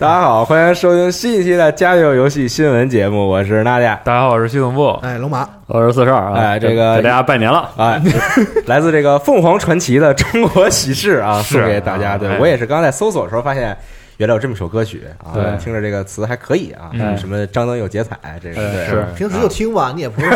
[0.00, 3.86] 大家好，欢迎收听新一期的《家有游戏新闻节目》，我是娜姐。
[4.04, 4.90] 大家好，我是系统部。
[5.02, 8.00] 哎，龙马，我是四十二啊，哎这个给大家拜年了，哎，
[8.66, 12.16] 来自这个凤凰传奇的中国喜事啊，送给大家。
[12.16, 13.76] 对哎我也是刚才在搜索的时候发现，
[14.18, 18.54] 原来有这么首歌曲啊，对听着这个词还可以啊，嗯什么张灯又结彩，这个
[18.86, 20.28] 是平时就听吧，你也不是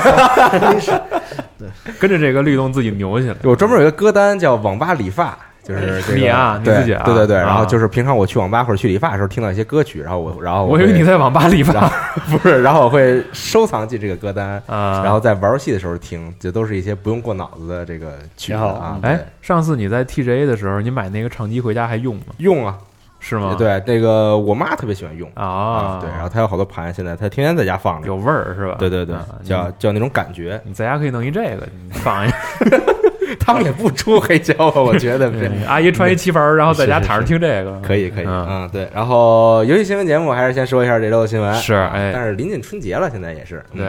[2.01, 3.37] 跟着这个律动自己扭起来。
[3.45, 11.89] 我专门有一个歌单叫网吧理发，就是这个你啊你自己啊对对对，啊然后就是平常我去网吧或者去理发的时候听到一些歌曲，然后我然后会我以为你在网吧理发
[12.29, 14.61] 不是，然后我会收藏进这个歌单。
[14.67, 15.03] 啊。
[15.05, 18.99] 然后在玩游戏的时候听，这都是一些不用过脑子的这个曲子啊。
[19.03, 22.23] 哎，上次你在 TGA 的时候，你买那个唱机回家还用吗？
[22.39, 22.77] 用啊，
[23.21, 23.55] 是吗？
[23.57, 28.09] 对，那个我妈特别喜欢用啊，对，然后她有好多盘，现在她天天在家放着。
[28.09, 28.75] 有味儿是吧？
[28.81, 30.61] 对对对啊，叫叫那种感觉。
[30.65, 32.37] 你在家可以弄一这个，你放一下。
[33.41, 38.89] 他们也不出黑胶啊，我觉得这对 阿姨穿一旗袍，然后在家躺着听这个，可以可以，嗯，嗯，对。
[38.95, 42.11] 然后游戏新闻节目还是先说一下这周的新闻，是哎。
[42.15, 43.65] 但是临近春节了，现在也是。
[43.73, 43.79] 嗯。
[43.79, 43.87] 对，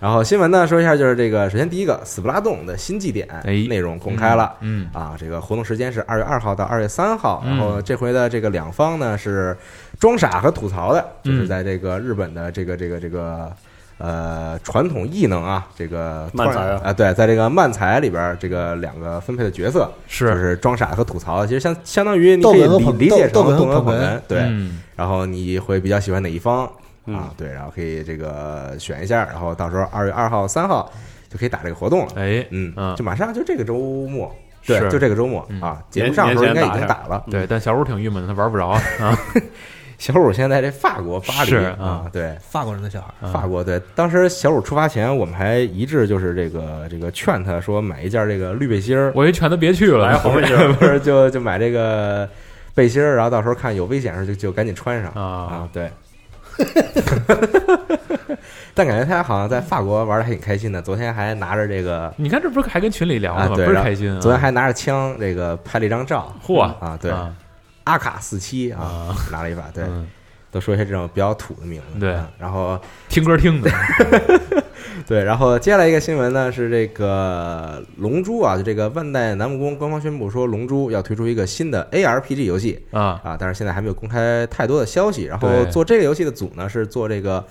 [0.00, 3.52] 然后新闻呢，说一下就是这个，首先第一个，死不拉洞的新祭典哎。
[3.68, 4.54] 内容公开了。
[4.60, 7.56] 嗯，啊，这个活动时间是二月二号到二月三号，嗯。
[7.56, 9.56] 然后这回的这个两方呢是
[9.98, 11.46] 装傻和吐槽的，就是嗯。
[11.46, 13.50] 在这个日本的这个这个这个
[13.98, 26.70] 呃传统异能啊，这个漫才啊啊，对，在这个漫才里边这个两个分配的角色是就是是装傻和吐槽，其实相相当于你可以理理解成逗逗哏和捧哏，对，嗯然后你会比较喜欢哪一方
[27.06, 27.30] 嗯啊？
[27.36, 30.90] 对，然后可以这个选一下，然后到时候二月二号、三号
[31.28, 32.12] 就可以打这个活动了。
[32.16, 33.76] 哎，嗯嗯就马上就这个周
[34.08, 34.34] 末，
[34.66, 35.82] 对，是就这个周末嗯啊。
[35.90, 37.24] 节目上的时候应该已经打了。
[37.30, 38.80] 对，但小五挺郁闷的，他玩不着啊。
[39.98, 43.32] 小五现在在这法国巴黎是啊啊，对，法国人的小孩，啊。
[43.32, 43.82] 法国对。
[43.96, 50.72] 当时小五出发前，我们还一致就是这个这个劝他说买一件这个绿背心儿，我一劝他别去了，来红背心儿。
[50.78, 52.28] 不是就就买这个
[52.74, 55.10] 背心儿，然后到时候看有危险时就就赶紧穿上。
[55.12, 55.22] 啊。
[55.22, 55.90] 啊，对。
[58.74, 63.52] 但感觉他好像在法国玩的还挺开心的，昨天还拿着这个你看这不是还跟群里聊呢吗？
[63.52, 64.20] 啊对，然后倍儿开心啊。
[64.20, 66.60] 昨天还拿着枪这个拍了一张照，嚯。
[66.60, 67.34] 啊，对，啊
[67.88, 70.06] 阿卡四七啊啊，拿了一把，对，嗯。
[70.50, 72.14] 都说一些这种比较土的名字，对。
[72.14, 73.70] 啊然后听歌听的，
[75.06, 82.82] 对，然后接下来一个新闻呢是这个《龙珠》啊，就这个万代南梦宫官方宣布说，《龙珠》要推出一个新的 ARPG 游戏。
[82.92, 85.24] 啊，啊，但是现在还没有公开太多的消息。
[85.24, 87.38] 然后做这个游戏的组呢是做这个《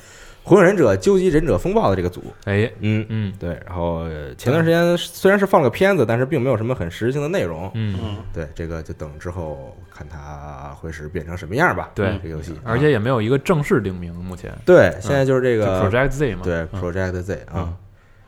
[0.48, 3.06] 火影忍者：究极忍者风暴》的这个组，哎，嗯。
[3.10, 3.34] 嗯。
[3.40, 7.70] 对，然后呃前段时间虽然是放了个片子，但是并没有什么很实质性的内容。
[7.74, 11.92] 嗯，嗯，对，这个就等之后看它会是变成什么样吧。
[11.94, 12.18] 对。
[12.24, 14.52] 这个游戏，而且也没有一个正式定名，目前。
[14.66, 16.82] 对，现在就是这就个 Project Z 嘛，对嗯。
[16.82, 17.54] Project Z 啊。
[17.56, 17.76] 嗯。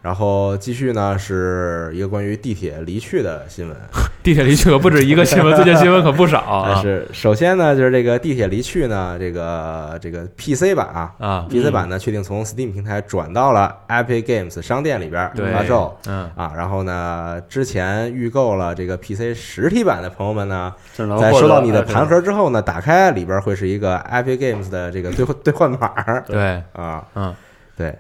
[0.01, 3.75] 然后继续呢是一个关于地铁离去的新闻，
[4.23, 6.39] 地铁离去可不止一个新闻，最近新闻可不少。
[6.39, 6.71] 啊。
[6.73, 15.97] 但是首先呢就是这个地铁离去呢，这个这个 PC 版啊啊，，PC 版呢确定从 Steam 平台转到了 Epic Games 商店里边对发售。
[16.07, 20.73] 嗯，啊，然后呢，之前预购了这个 PC 实体版的朋友们呢，
[21.19, 26.23] 在收到你的哎盘盒之后呢，打开里边会是一个 Epic Games 的这个兑换 兑换码儿。
[26.25, 27.35] 对，啊，嗯，
[27.75, 27.93] 对，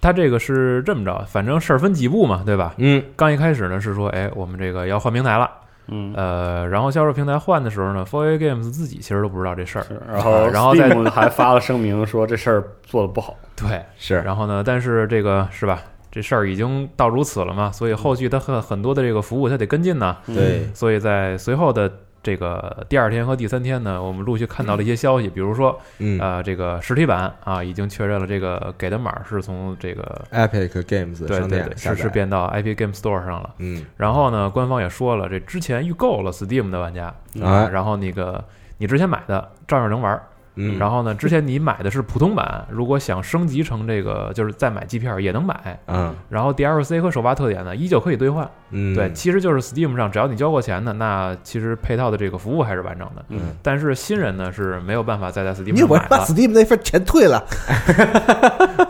[0.00, 2.74] 他这个是这么着，反正事儿分几步嘛，对吧？
[2.78, 5.50] 嗯，刚一开始呢是说，哎，我们这个要换平台了，
[5.88, 15.82] 嗯，呃，然后销售平台换的时候呢 f o r A Games 自己其实都不知道这事儿，然后啊然后再还发了声明说这事儿做的不好， 对，是，然后呢，但是这个是吧？
[16.08, 21.92] 这事儿已经到如此了嘛，所以后续它很很多的这个服务它得跟进呢，对，所以在随后的
[22.26, 26.18] 这个第二天和第三天呢，我们陆续看到了一些消息，比如说嗯。
[26.18, 33.54] 呃，这个实体版啊已经确认了这个给的码是从这个，Epic Games 商对对对是是变到 IP Game Store 上了。
[33.58, 33.84] 嗯。
[33.96, 38.42] 然后呢，官方也说了，这之前预购了 Steam 的玩家啊然后那个
[38.78, 40.22] 你之前买的照样能玩儿
[40.56, 45.78] 嗯，然后呢，之前你买的是普通版， 如果想升级成这个，就是再买机票也能买。
[45.86, 48.48] 嗯然后 DLC 和首发特点呢，依旧可以兑换。
[48.70, 53.24] 嗯，对，其实就是 Steam 上只要你交过钱的，那其实配套的这个服务还是完整的。
[53.28, 56.24] 嗯，但是新人呢是没有办法再在 Steam 你我把上买了。
[56.24, 57.44] Steam 那份钱退了，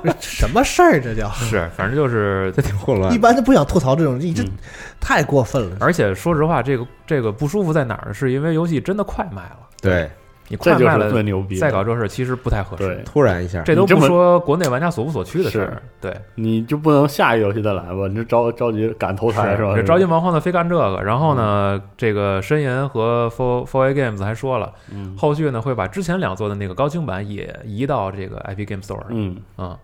[0.03, 1.01] 这 什么事儿？
[1.01, 3.19] 这叫是，反正就是这挺混乱一。
[3.19, 4.53] 般就不想吐槽这种，你这嗯
[5.01, 5.77] 太过分了。
[5.81, 8.15] 而且说实话，这个这个不舒服在哪儿呢？
[8.15, 10.11] 是因为游戏真的快卖了，对，
[10.49, 11.57] 你快卖了，最牛逼。
[11.57, 12.87] 再搞这事儿其实不太合适。
[12.87, 18.07] 对，突然一下，这都不说国内玩家所不所趋的事儿，对，你就不能下一个游戏再来吧？
[18.09, 19.75] 你这着着急赶投胎是吧？
[19.75, 21.03] 这着急忙慌的非干这个。
[21.03, 29.79] 然后呢，这个申银和 Four Four A Games 还说了，嗯后续呢会把之前两座的那个高清版也移到这个 Epic Game Store 上嗯啊。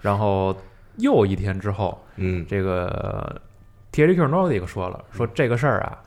[0.00, 0.54] 然后
[0.98, 3.40] 又一天之后，嗯这个
[3.92, 5.98] THQ Nordic 说了，说这个事儿啊，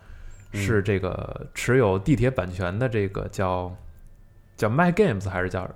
[0.54, 3.74] 嗯是这个持有地铁版权的这个叫
[4.58, 5.70] 叫 My Games 还是叫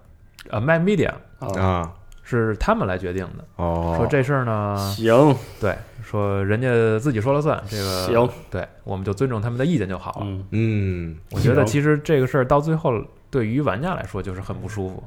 [0.49, 1.93] 呃 My Media 啊啊
[2.23, 3.43] 是他们来决定的。
[3.57, 6.69] 哦，说这事儿呢，行对，说人家
[6.99, 10.21] 自己说了算，这个行，对，我们就尊重他们的意见就好了。
[10.21, 12.93] 嗯嗯我觉得其实这个事儿到最后
[13.29, 15.03] 对于玩家来说就是很不舒服。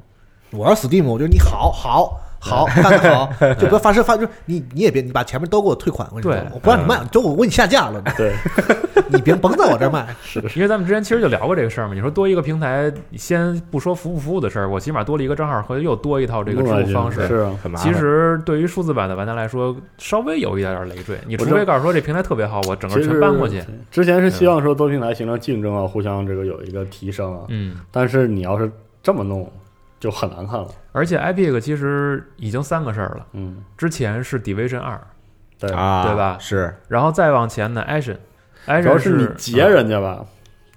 [0.51, 8.33] 我要 Steam，我觉得你好好好 干得好，就不要发生发，就你你也别你把前面都给我退款，我跟你说我不让你卖，就我给你下架了，对，
[9.09, 10.05] 你别甭在我这儿卖。
[10.55, 17.27] 因为咱们之前其实就聊过这个事儿嘛，你说多一个平台，先不说服不服务的事儿，我起码多了一个账号和又多一套这个支付方式。
[17.27, 17.91] 是啊，很麻烦。
[17.93, 21.17] 其实对于数字版的玩家来说，稍微有一点点累赘。
[21.25, 23.63] 你除非告诉说这平台特别好，我整个全搬过去。
[23.89, 28.71] 之前是希望说多平台形成竞争啊，互相这个有一个提升啊，嗯，但是你要是
[29.01, 29.49] 这么弄，
[30.05, 30.67] 就很难看了。
[30.91, 35.01] 而且 Epic 其实已经三个事儿了，嗯，之前是 Division 二，
[35.57, 38.17] 对，啊，对吧是然后再往前呢，Action。
[38.67, 40.23] 主要 Action 是你截人家吧，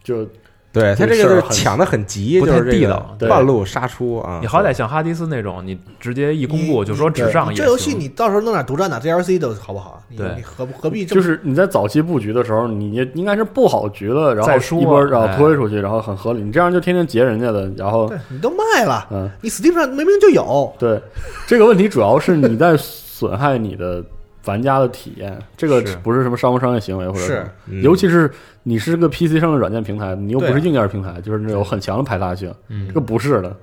[0.02, 0.26] 就
[0.70, 4.38] 对他这个就抢的很急，不是这个地道对半路杀出啊。
[4.40, 7.52] 你好歹像哈迪斯那种，你直接一公布就说纸上。
[7.54, 10.02] 这游戏你到时候弄点独占的 DLC 都好不好？
[10.08, 16.42] 你对你何不何必就是你在早期布局的时候，你应该是布好局了，然后再说一波然后哎推出去，然后很合理。
[16.42, 21.00] 你这样就天天截人家的，然后你都卖了，嗯，你 Steam 上明明就有，对，
[21.46, 24.04] 这个问题主要是你在损害你的
[24.48, 28.30] 玩家的体验，这个是不是什么商务商业行为，或者是嗯尤其是
[28.62, 33.54] 你是个 PC 上的软件平台，你又不对是硬件平台，就是那有很强的排他性，嗯这个不是的，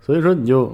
[0.00, 0.66] 所以说你就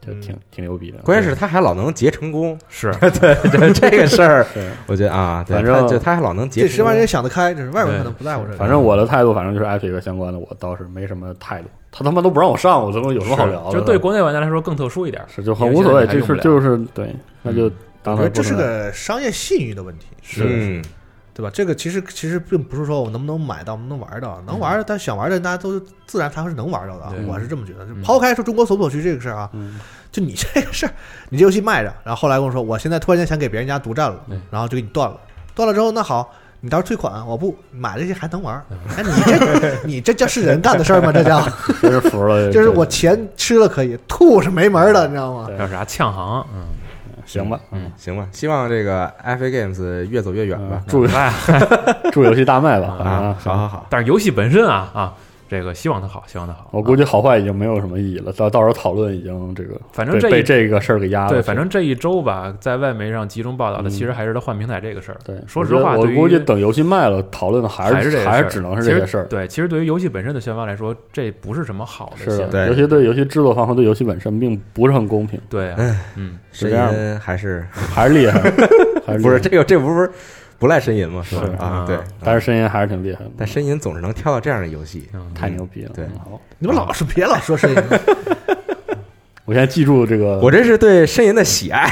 [0.00, 0.98] 就嗯挺挺牛逼的。
[1.04, 2.90] 关键是他还老能结成功，是
[3.20, 7.06] 对对，这个事儿 对，我觉得啊，对反正他就他还老能结这十万人。
[7.06, 8.56] 想得开，这是外国人可能不在乎这个。
[8.56, 11.68] 反正我的态度，反正就是 Epic 相关的，我倒是没什么态度。
[11.90, 13.72] 他他妈都不让我上，我怎么有什么好聊的？
[13.72, 15.24] 就对国内玩家来说更特殊一点。
[15.26, 17.70] 是就很无所谓，因为现在就你还用不了是就是对，那就
[18.02, 20.82] 当我觉得这是个商业信誉的问题，是，
[21.34, 21.50] 对吧？
[21.52, 27.12] 这个其实其实并不是说我能不能买到，能不能玩到，能玩，但想玩的大家都自然他会是能玩到的啊。
[27.26, 27.86] 我是这么觉得。
[27.86, 29.78] 就嗯抛开说中国所不所需这个事儿啊，嗯
[30.10, 30.92] 就你这个事儿，
[31.28, 35.20] 你这游戏卖着，然后后来跟我说，我现在突然间想给别人家独占了，然后就给你断了，
[35.54, 36.32] 断了之后那好。
[36.60, 38.60] 你到时候退款，我不买这些还能玩
[38.96, 41.12] 哎，你这你这叫是人干的事儿吗？
[41.14, 41.40] 这叫
[41.80, 42.50] 真是服了。
[42.50, 45.48] 就是我钱吃了可以，吐是没门儿的，你知道吗？
[45.56, 46.44] 叫啥呛行？
[46.52, 46.64] 嗯，
[47.28, 50.82] 行吧，嗯行吧，希望这个 Epic Games 越走越远吧。
[50.88, 51.32] 祝哎，
[52.10, 55.14] 祝 游戏大卖吧啊，好好好，但是游戏本身啊啊，
[55.48, 56.68] 这个希望它好，希望它好。
[56.70, 61.30] 我估计好坏已经没有什么意义了，到到时候讨论已经这个反正这被这个事儿给压了。
[61.30, 65.16] 对，反正这一周吧，在外媒上集中报道的，嗯其实还是他换平台这个事儿。
[65.24, 69.24] 对，说实话，我估计等游戏卖了，讨论的还还是这个事儿还是只能是这些事儿。
[69.24, 75.76] 对，其实对于游戏本身的宣发来说，这不是什么好的是的，尤其对游戏制作方和对游戏本身并不是很公平，对啊，
[76.16, 78.38] 嗯，声是这样还是还是厉害，
[79.06, 80.10] 还是厉害 不是这个这不是
[80.58, 81.22] 不赖呻吟嘛？
[81.22, 81.64] 是吧？
[81.64, 85.92] 啊，对，但是申银还是挺厉害的，但呻吟总是能挑到这样的游戏，嗯太牛逼了。
[86.58, 87.76] 你们老是别老说申银，
[89.44, 91.88] 我现在记住这个，我这是对呻吟的喜爱。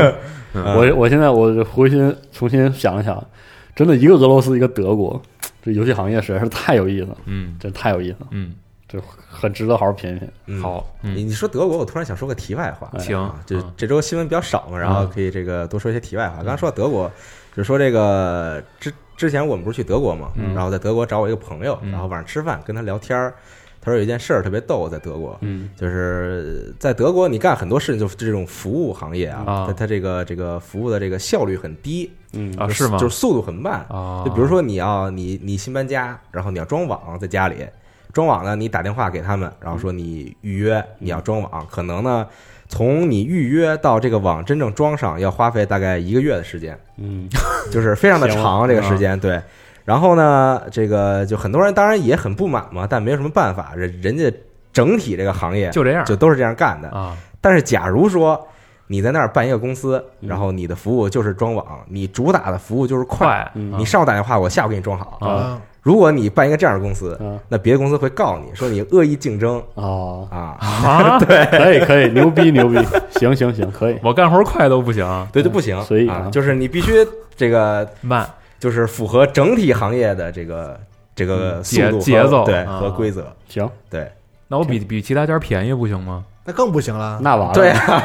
[0.54, 0.62] 嗯。
[0.76, 3.26] 我我现在我回心重新想了想，
[3.74, 5.20] 真的一个俄罗斯，一个德国，
[5.64, 7.56] 这游戏行业实在是太有意思了，嗯。
[7.58, 8.52] 真太有意思了，嗯，
[8.92, 10.28] 这很值得好好品品。
[10.46, 10.60] 嗯。
[10.60, 12.90] 好，嗯，你你说德国，我突然想说个题外话。
[12.92, 13.18] 哎行。
[13.18, 13.72] 啊，就嗯。
[13.74, 16.36] 这周新闻比较少嘛，然后可以这个多说一些题外话。
[16.36, 17.10] 刚刚说到德国，
[17.56, 20.54] 就是说这个之之前我们不是去德国嘛，嗯。
[20.54, 21.90] 然后在德国找我一个朋友，嗯。
[21.90, 23.34] 然后晚上吃饭跟他聊天儿，
[23.80, 25.70] 他说有一件事儿特别逗，在德国，嗯。
[25.74, 32.54] 就是在德国你干很多事情就是这种服务行业啊啊，它它这个这个服务的这个效率很低嗯。
[32.58, 32.98] 啊是吗？
[32.98, 33.84] 就是速度很慢。
[33.88, 37.66] 啊，就比如说你要你你新搬家，然后你要装网在家里，
[38.12, 42.26] 装网呢，你打电话给他们，然后说你预约你要装网，可能呢
[42.68, 47.28] 从你预约到这个网真正装上要花费大概一个月的时间，嗯。
[47.70, 49.40] 就是非常的长这个时间， 对。
[49.84, 54.32] 然后呢，这个就很多人当然也很不满嘛，但没有什么办法，人人家
[54.72, 56.04] 整体这个行业就这样。
[56.04, 56.88] 就都是这样干的。
[56.90, 58.48] 啊，但是假如说
[58.88, 60.28] 你在那儿办一个公司，嗯。
[60.28, 65.18] 然后你的服务就是装网，你主打的服务就是快，你上午打电话，我下午给你装好。
[65.20, 67.38] 啊啊，如果你办一个这样的公司，嗯。
[67.48, 69.62] 那别的公司会告你说你恶意竞争。
[69.74, 71.18] 哦，啊，啊，
[71.50, 72.78] 可以可以，牛逼牛逼，
[73.18, 75.80] 行行行，可以，我干活快都不行，对就不行。
[75.82, 76.92] 所以啊啊，就是你必须
[77.36, 78.28] 这个慢，
[78.60, 80.78] 就是符合整体行业的这个
[81.16, 82.44] 这个速节度节奏。
[82.44, 82.78] 对啊。
[82.78, 84.10] 和规则，行，对。
[84.48, 86.24] 那我比比其他家便宜不行吗？
[86.44, 87.18] 那更不行了。
[87.22, 88.04] 那完了，对啊，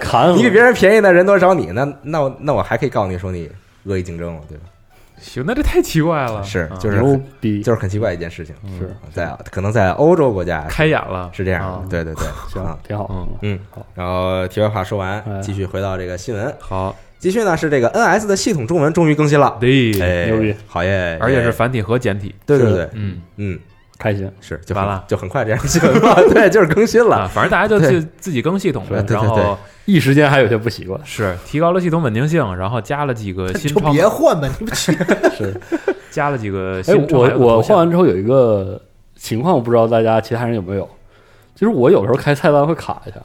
[0.00, 3.50] 砍 你比别人便宜的人多找你，那那我那我还可以告你说你
[3.84, 4.64] 恶意竞争了，对吧？
[5.26, 6.42] 行，那这太奇怪了，啊。
[6.42, 8.94] 是就是牛逼，就是很奇怪一件事情，是。
[9.12, 13.28] 在可能在欧洲国家开眼了，是这样对对对，行啊，挺好，嗯。
[13.42, 13.58] 嗯。
[13.70, 23.20] 好，然后题外话说完哎，继续回到这个新闻，好，继续呢是这个 NS 的系统中文终于更新了，对，哎，牛逼，好耶，而且是繁体和简体，对对对，嗯。
[23.36, 23.58] 嗯，
[23.98, 25.04] 开心，是就完了。
[25.08, 28.00] 就很快这样新闻了， 对，就是更新啊，了，反正大家就对。
[28.00, 29.16] 自自己更系统呗，对对。
[29.16, 34.92] 然后一时间还有些不习惯，是提高了系统稳定性，然后加了几个新就窗，别换吧，你不去
[35.36, 35.58] 是，
[36.10, 38.80] 加了几个哎新，窗我我换完之后有一个
[39.14, 40.88] 情况，我不知道大家其他人有没有，
[41.54, 43.16] 就是我有时候开菜单会卡一下，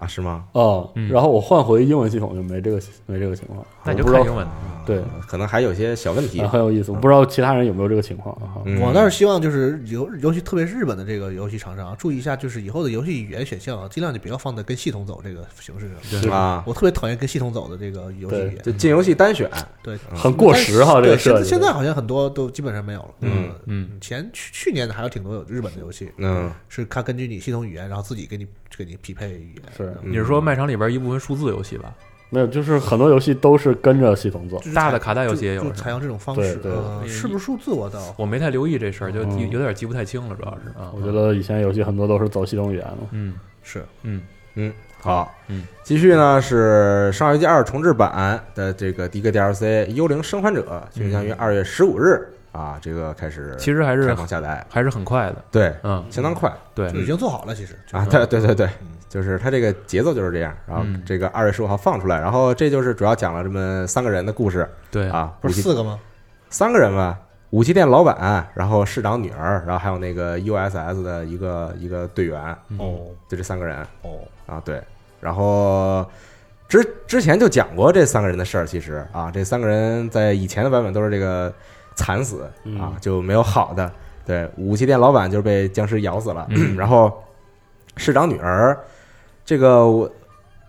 [0.00, 0.44] 啊，是吗？
[0.52, 4.46] 哦嗯，然后我换回英文系统就没这个没这个情况，那你我不知道就看英文，
[4.86, 6.40] 对，可能还有些小问题。
[6.40, 8.80] 啊，很有意思，我不知道其他人有没有这个情况啊，嗯。
[8.80, 16.22] 我倒是希望就是游尤其特别是日本的这个游戏厂商啊，注意一下，就是以后的游戏语言选项啊，尽量就不要放在跟系统走这个形式上。
[16.22, 18.62] 是啊，我特别讨厌跟系统走的这个游戏语言。
[18.62, 19.50] 就进游戏单选，
[19.82, 23.14] 对，很过时哈，这对，个设计，现在现在好像很多都基本上没有了。
[23.20, 23.50] 嗯。
[23.66, 28.46] 嗯，前去去年还有挺多有日本的游戏，嗯，是它根据你系统语言，然后自己给你
[28.84, 29.64] 给你匹配语言。
[29.76, 31.94] 是你是说卖场里边一部分数字游戏吧？
[32.32, 36.54] 没有，就是很多游戏都是跟着系统走，大的卡带游戏也有就采用这种方式。
[36.56, 36.72] 对
[37.08, 40.92] 是不是数字我倒我没太留意这事儿，就有点记不太清了，主要是啊。
[40.94, 44.22] 我觉得以前游戏很多都是走系统语言的，嗯是嗯
[44.54, 65.98] 嗯，好，嗯，继续呢是《生化危机二》重置版的这个第一个 DLC《幽灵生还者》，就将于二月十五日啊，这个开始其实还是开放下载，还是很快的，对，嗯，相当快对就已经做好了，其实啊，对对对对嗯，就是它这个节奏就是这样，然后嗯这个二月十五号放出来，然后这就是主要讲了这么三个人的故事对，啊，不是四个吗？
[66.48, 67.18] 三个人吧，
[67.50, 74.82] 武器店老板，然后市长女儿，然后还有那个 USS 的一个一个队员，嗯哦就这三个人哦，啊，对，
[75.20, 76.04] 然后
[76.68, 81.52] 之之前就讲过这三个人的事儿，其实啊，这三个人在以前的版本都是这个
[82.00, 83.92] 惨死啊嗯，就没有好的。
[84.24, 86.74] 对，武器店老板就是被僵尸咬死了，嗯。
[86.78, 87.12] 然后
[87.96, 88.78] 市长女儿，
[89.44, 90.10] 这个我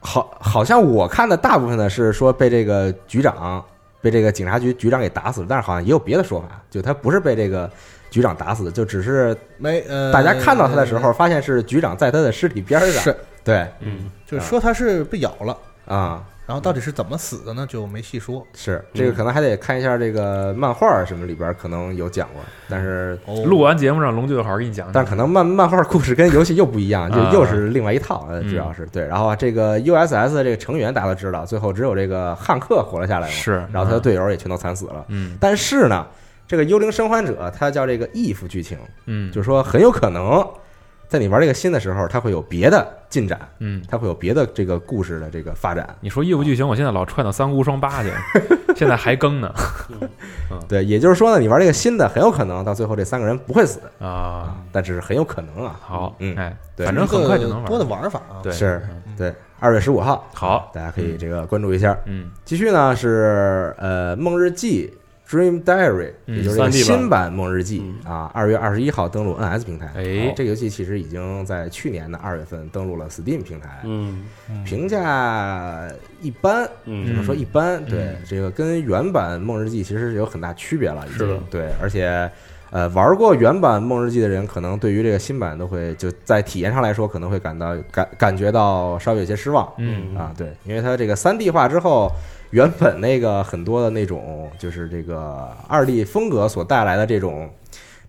[0.02, 3.64] 好好像我看的大部分呢是说被这个局长
[4.02, 7.70] 被这个警察局局长给打死了，但是好像也有别的说法，就他不是被这个
[8.10, 13.16] 局长打死的，就只是没呃，大家看到他的时候，发现是局长在他的尸体边上，是。
[13.44, 13.68] 对。
[13.80, 16.24] 嗯，就是说他是被咬了，啊。
[16.46, 17.66] 然后到底是怎么死的呢？
[17.70, 18.46] 就没细说。
[18.54, 24.94] 是这个可能还得看一下这个漫画什么里边可能有讲过，但是哦录完节目让龙就好好给你讲讲。
[24.94, 29.06] 但可能漫漫画故事跟游戏又不一样，就啊又是另外一套，主要是对。
[29.08, 35.06] 然后啊这个 USS 的这个成员大家都知道，最后只有这个汉克活了下来嘛，是，然后他的队友也全都惨死了。
[35.08, 36.06] 嗯但是呢，
[36.48, 40.46] 这个幽灵生还者他叫这个 if 剧情，嗯，就是说很有可能
[41.12, 45.94] 在你玩这个新的时候，它会有别的进展，嗯，它会有别的这个故事的这个发展。
[46.00, 48.10] 你说义务剧情，我现在老串到三国无双八去，
[48.78, 49.54] 现在还更呢
[50.70, 54.56] 对，也就是说呢，你玩这个新的，很有可能到最后这三个人不会死啊。
[54.72, 55.78] 但只是很有可能啊。
[55.84, 57.66] 好，嗯哎，对反正很快就能玩。
[57.66, 58.40] 多的玩法啊。
[58.42, 61.98] 对，是嗯对，二月十五号，好，大家可以这个关注一下。
[62.06, 64.88] 嗯继续呢是呃《梦日记》
[65.32, 69.90] Dream Diary，嗯也就是这个新版《梦日记》啊，二月二十一号登陆 NS 平台。
[69.96, 74.26] 哎这个游戏其实已经在去年的二月份登陆了 Steam 平台，嗯
[74.66, 75.88] 评价
[76.22, 77.84] 一般，只嗯能说一般。
[77.86, 82.30] 对嗯，这个跟原版《梦日记》其实是有很大区别了，已经是对，而且。
[82.74, 89.70] 呃，玩过原版《梦日记》的人，可能对于这个新版都会就在体验上来说，可能会感到感感觉到稍微有些失望。
[89.78, 92.10] 嗯啊，对，因为它这个三 D 化之后，
[92.52, 97.50] 原本那个很多的那种就是这个二 D 风格所带来的这种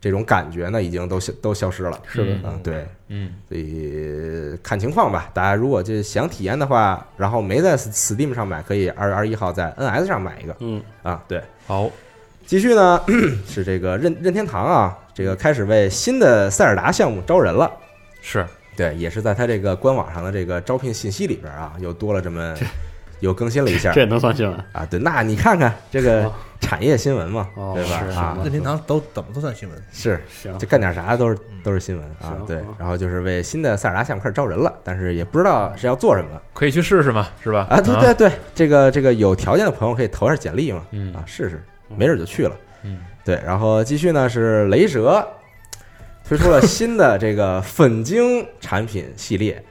[0.00, 1.98] 这种感觉呢，已经都消都消失了。
[2.06, 5.30] 是的嗯啊，对，嗯所以看情况吧。
[5.32, 11.22] 大家如果就想体验的话，然后没在 Steam 上买，可以二月二十一号在 NS 上买一个嗯啊。
[11.28, 11.88] 对，好，
[12.44, 13.00] 继续呢
[13.46, 17.70] 是这个任任天堂啊，这个开始为新的塞尔达项目招人了。
[18.20, 18.44] 是
[18.76, 22.56] 对，也是在他这个官网上的这个招聘信息里边啊，又多了这么
[23.22, 24.58] 又更新了一下 这也能算新闻？
[24.72, 24.86] 啊。
[24.90, 28.10] 对，那你看看这个哦产业新闻嘛，哦对吧是？
[28.18, 29.84] 啊，任天堂都怎么都算新闻。
[29.92, 32.36] 是行就干点啥都是都是新闻啊。
[32.46, 37.66] 对嗯，然后就是为新的塞尔达项目开始招人了，但是也不知道是要做什么可以去试试嘛，是吧？
[37.70, 37.80] 啊。
[37.80, 41.62] 对对对，这个这个有条件的朋友可以投一下简历嘛，嗯啊，试试，
[41.96, 42.56] 没准就去了。
[42.82, 45.24] 嗯，对，然后继续呢是雷蛇
[46.28, 49.62] 推出了新的这个粉晶产品系列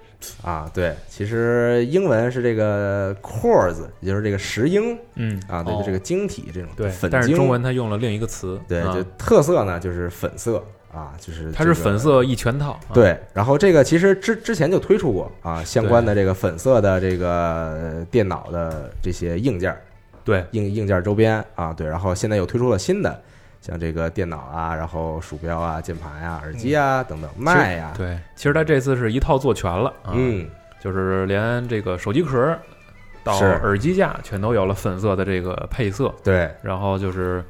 [0.41, 10.63] 啊，对，其实英文是这个 corez 也就是这个石英嗯，啊，对，哦就这个晶体这种对粉，但是晶中文它用了另一个词，对，啊就特色呢就是粉色
[10.93, 19.81] 啊，就是它这个是粉色一全套，啊，对，然后这个其实之之前就推出过啊，相关的这个粉色的这个呃电脑的这些硬件儿
[20.23, 23.21] 对，硬硬件周边啊，对，然后现在又推出了新的，
[23.61, 30.49] 像这个电脑啊，然后鼠标啊、键盘啊、耳机啊等等，麦呀，对，其实它这次是一套做全了啊，嗯，
[30.79, 32.57] 就是连这个手机壳
[33.23, 37.45] 到耳机架全都有了粉色的这个配色，对，然后就是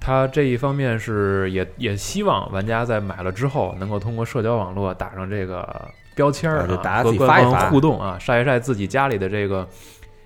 [0.00, 7.60] 它这一方面是也也希望玩家在买了之后能够通过社交网络打上这个标签儿啊就大家和官自己发一发。
[7.60, 9.68] 方互动啊，晒一晒自己家里的这个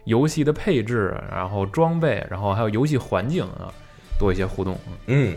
[0.04, 3.66] 游戏的配置，然后装备，然后还有游戏环境啊，
[4.18, 4.78] 多一些互动。
[5.06, 5.36] 嗯，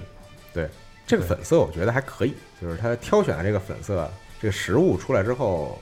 [0.53, 0.67] 对，
[1.05, 4.09] 这个粉色我觉得还可以，就是他挑选的这个粉色
[4.41, 5.79] 这个实物出来之后，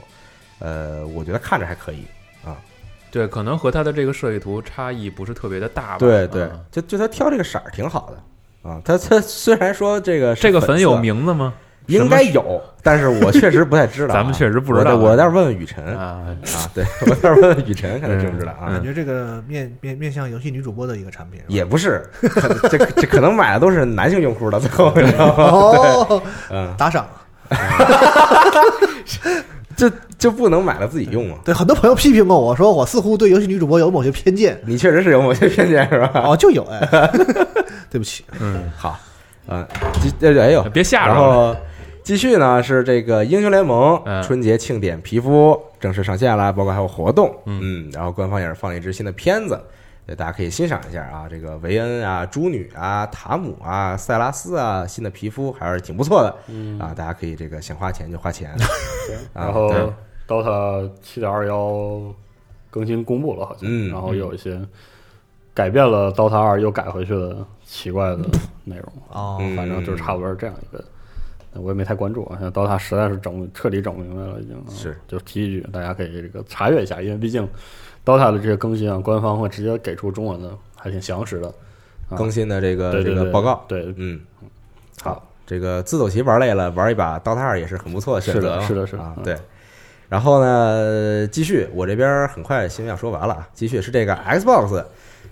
[0.60, 2.06] 呃，我觉得看着还可以
[2.44, 2.58] 啊，
[3.10, 5.98] 对，可能和他的这个设计图差异不是特别的大吧？
[6.00, 11.54] 对对啊，就就他挑这个色儿挺好的啊，他他虽然说这个这个粉有名字吗？
[11.98, 18.84] 应该有， 但是我确实不太知道啊，咱们确实不知道我待会儿问问雨辰啊，啊，对我待会儿问问雨辰，看他知不知道啊嗯感？
[18.84, 25.44] 觉这个面面面向游戏女主播的一个产品，也不是，可这这可能买的都是男性用户的，最后你知道吗？
[25.44, 27.06] 哦，嗯，打赏。
[29.76, 31.38] 就就不能买了自己用吗？
[31.46, 34.60] 对，很多朋友批评过我说，我似乎对游戏女主播有某些偏见。
[34.66, 36.12] 你确实是有某些偏见是吧？
[36.28, 37.10] 哦，就有哎，
[37.90, 39.00] 对不起，嗯，好，
[39.48, 39.66] 啊，
[40.02, 41.22] 继呃哎呦，别吓着然了。
[41.24, 41.56] 后
[42.10, 44.24] 继续呢是这个英雄联盟嗯。
[44.24, 47.60] 春节庆典皮肤正式上线了，包括还有活动，嗯。
[47.62, 49.62] 嗯，然后官方也是放了一支新的片子，
[50.08, 56.80] 对，大家可以欣赏一下啊，这个维恩啊、猪女啊、塔姆啊、塞拉斯啊，新的皮肤还是挺不错的，嗯。
[56.80, 58.50] 啊，大家可以这个想花钱就花钱，
[59.34, 59.94] 啊然后对。
[60.28, 62.02] DOTA 七点二幺
[62.72, 64.60] 更新公布了，好像，嗯然后有一些
[65.54, 68.18] 改变了 DOTA 二又改回去的奇怪的
[68.64, 70.84] 内容，哦，嗯反正就是差不多是这样一个。
[71.54, 77.48] 我也没太关注啊，现在 DOTA 实在是整彻底整不明白了，已经啊是就提一句，大家可以这个查阅一下，因为毕竟
[78.06, 81.48] DOTA 的这些更新啊，官方会直接给出中文的，还挺详实的
[82.10, 84.20] 啊更新的这个这个报告，对，嗯，
[85.02, 89.36] 好，这个自走棋玩累了，玩一把 DOTA 二也是很不错的选择，是的是的是的对。
[90.08, 93.48] 然后呢，继续，我这边很快新闻要说完了啊。
[93.54, 94.84] 继续是这个 Xbox，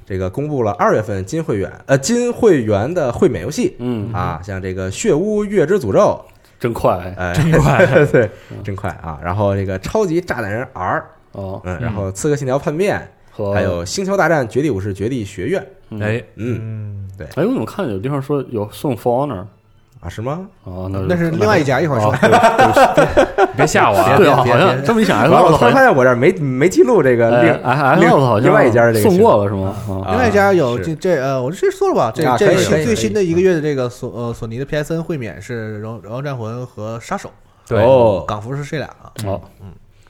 [0.07, 4.13] 这个公布了二月份金会员呃金会员的会免游戏嗯。
[4.13, 5.99] 啊，像这个《血污月之诅咒》，
[6.57, 7.13] 真快。
[7.17, 7.85] 哎，真快。
[8.09, 8.29] 对，
[8.63, 9.19] 真快啊。
[9.21, 13.05] 然后这个超级炸弹人 R，哦，嗯，然后《刺客信条：叛变》，
[13.53, 16.01] 还有《星球大战：绝地武士绝地学院》，嗯。
[16.01, 17.09] 哎，嗯。
[17.17, 19.45] 对，哎，我怎么看有地方说有送 For Honor
[20.07, 20.47] 啊，是吗？
[20.63, 20.89] 哦？
[20.91, 22.11] 那那是另外一家，一会儿说。
[23.57, 24.15] 别吓我啊！
[24.17, 27.53] 对好像别这么一想完了，，Xbox 我突然发现我这儿没没记录这个另
[27.99, 29.75] 另另外一家这个送过了是吗？
[30.09, 37.29] 另外一家有这这呃，我这说了吧，这啊这最新的一个月的这个索呃索尼的 PSN 会免是《荣荣耀战魂》和《杀手
[37.67, 39.11] 对，哦》，港服是这俩啊。
[39.25, 39.41] 好，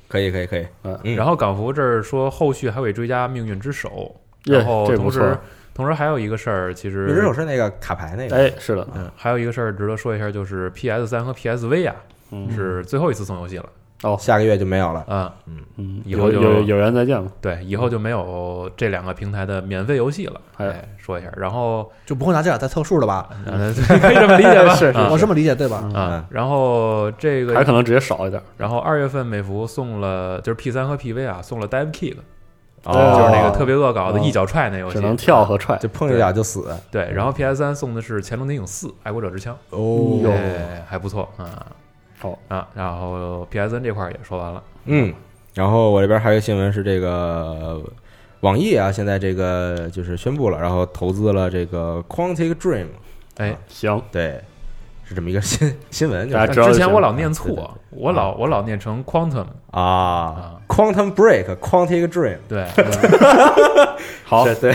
[0.07, 1.15] 可以可以可以，嗯嗯。
[1.15, 4.13] 然后港服这儿说后续还会追加《命运之手》，
[4.53, 5.38] 然后这同时
[5.78, 11.96] 同时还有一个事儿，其实人手是那个卡牌那个，哎，是的，嗯，还有一个事儿值得说一下，就是 PS 三和 PSV 啊
[12.32, 13.66] 嗯是最后一次送游戏了
[14.04, 15.04] 哦下个月就没有了。
[15.08, 15.32] 嗯，
[15.78, 17.32] 嗯，以后就有有有缘再见吧。
[17.42, 20.40] 对，以后就没有这两个平台的免费游戏了。
[20.58, 23.30] 哎哎，说一下，然后就不会拿这俩再凑数了吧？
[23.48, 24.76] 呃 可以这么理解吧？
[24.76, 25.78] 是我这么理解对吧？
[25.96, 28.40] 啊，然后这个还可能直接少一点。
[28.58, 32.18] 然后二月份美服送了，就是 P 三和 PV 啊，送了 Dive Kick，
[32.93, 35.88] 哦就是那个特别恶搞的哦一脚踹那游戏，只能跳和踹就。
[35.89, 36.76] 碰一脚就死。
[36.89, 37.10] 对。
[37.13, 40.32] 然后 PS 三送的是《潜龙谍影四：爱国者之枪》，哦
[40.88, 41.65] 还不错啊。
[42.19, 45.13] 好啊，然后 PSN 这块儿也说完了，嗯，
[45.54, 47.80] 然后我这边还有一个新闻是这个
[48.39, 52.88] 网易啊，现在这个就是宣布了，然后投资了这个 Quantic Dream，
[53.38, 54.41] 哎，行，对，
[55.08, 62.67] 是这么一个新新闻，就是大家知道之前我老念错，我老我老念成 Quantum，啊啊，Quantum Break，Quantic Dream，对，
[64.26, 64.74] 好，是对，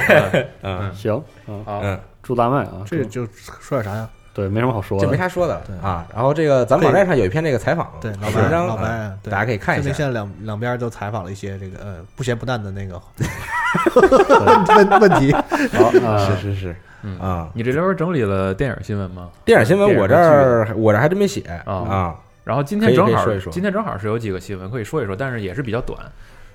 [0.62, 2.81] 嗯嗯行，嗯，好，嗯，祝大卖啊！
[2.87, 3.27] 祝这就
[3.61, 4.09] 说点啥呀？
[4.35, 5.05] 对，没什么好说的。
[5.05, 6.07] 这没啥说的对啊。
[6.14, 9.92] 然后这个咱们网站上有一篇这个采访，对，老白，老白大家可以看一下。
[9.92, 12.99] 现在两两边都采访了一些这个呃不咸不淡的那个
[13.95, 17.51] 问问问题，好啊， 是是是嗯啊。
[17.55, 19.31] 你这边整理了电影新闻吗？
[19.45, 22.17] 电影新闻我这儿我这还真没写啊啊。
[22.45, 26.01] 然后今天正好今天正好是有几个新闻可以说一说，但是也是比较短。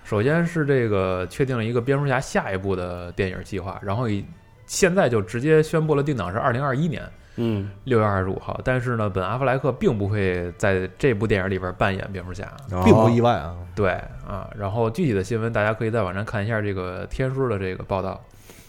[0.03, 4.25] 首先是这个确定了一个蝙蝠侠下一部的电影计划，然后以
[4.65, 7.03] 现在就直接宣布了定档是二零二一年
[7.35, 8.59] 嗯六月二十五号。
[8.63, 12.45] 但是呢，本阿弗莱克并不会在这部电影里边扮演蝙蝠侠。
[12.83, 13.55] 并不哦意外啊。
[13.75, 13.91] 对
[14.27, 18.21] 啊，然后具体的新闻大家可以在网站看一下这个天书的这个报道。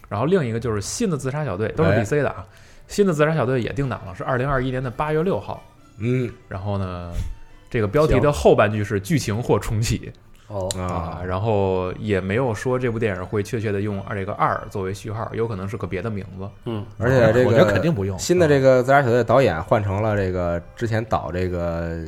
[0.08, 2.04] 然后另一个就是新的自杀小队，都是哎。
[2.04, 2.44] DC 的啊。
[2.86, 5.62] 新的自杀小队也定档了，是二零二一年的八月六号。
[5.98, 6.32] 嗯。
[6.48, 7.10] 然后呢，
[7.68, 10.10] 这个标题的后半句是剧情或重启。
[10.46, 10.66] 哦。
[10.78, 16.48] 啊，然后也没有说这部电影会确切的用这个二作为序号，有可能是个别的名字。
[16.64, 16.86] 嗯。
[16.96, 18.18] 而且这个我觉得肯定不用。
[18.18, 21.98] 新的这个自杀小队导演换成了这个之前导这个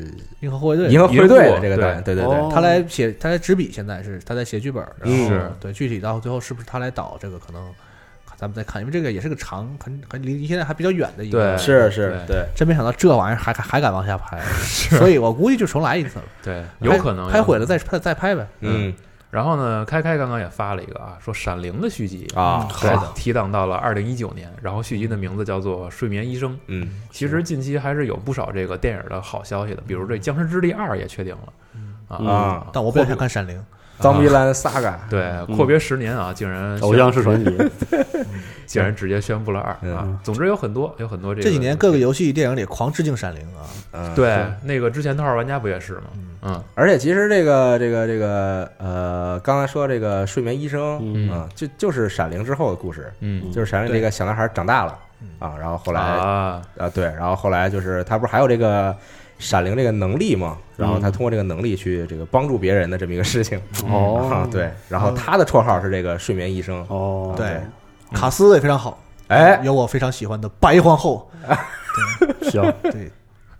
[0.40, 0.88] 银河护卫队。
[0.88, 2.34] 银河护卫队的这个对导演，对对对。
[2.34, 7.70] 哦，他来写，他来执笔，现在是他在写剧本，然后是对具体到最后是不是他来导这个，可能
[8.40, 14.40] 咱们再看，因为这个也是个长，很很离离现在还比较远的一个，对是是对对，真没想到这玩意儿还还还敢往下拍，
[14.96, 17.66] 所以我估计就重来一次了， 对，有可能拍毁了。
[17.66, 18.46] 再拍再拍呗。
[18.60, 18.94] 嗯
[19.30, 26.52] 然后呢，开开刚刚也发了一个啊，说《闪灵》的续集啊，对提档到了二零一九年，然后续集的名字叫做《睡眠医生》。
[26.66, 31.52] 嗯其实近期还是有不少这个电影的好消息的，比如这《僵尸之力二》也确定了
[32.08, 33.56] 啊嗯啊但我比较想看《闪灵》，
[34.00, 37.70] ，Zombieland Saga，对，阔别十年啊，竟然偶像是传奇，
[38.66, 40.18] 竟然直接宣布了二啊嗯！
[40.22, 46.02] 总之有很多有很多这个这几年各个游戏电影里狂致敬《闪灵》啊，嗯，对那个之前头号玩家不也是吗？
[46.42, 53.52] 嗯而且其实这个这个这个呃，刚才说这个睡眠医生嗯啊，就就是《闪灵》之后的故事，嗯。
[53.52, 54.98] 就是《闪灵》这个小男孩长大了
[55.38, 56.62] 啊，然后后来啊。
[56.78, 58.96] 啊对，然后后来就是他不是还有这个
[59.40, 61.12] 闪灵这个能力嘛，然后他嗯。
[61.12, 63.58] 通过这个能力去这个帮助别人的这么一个事情。
[63.58, 67.60] 啊，哦对，然后他的绰号是这个睡眠医生，哦，对，
[68.12, 71.28] 卡斯也非常好，哎，有我非常喜欢的白皇后，
[72.42, 73.10] 行，对，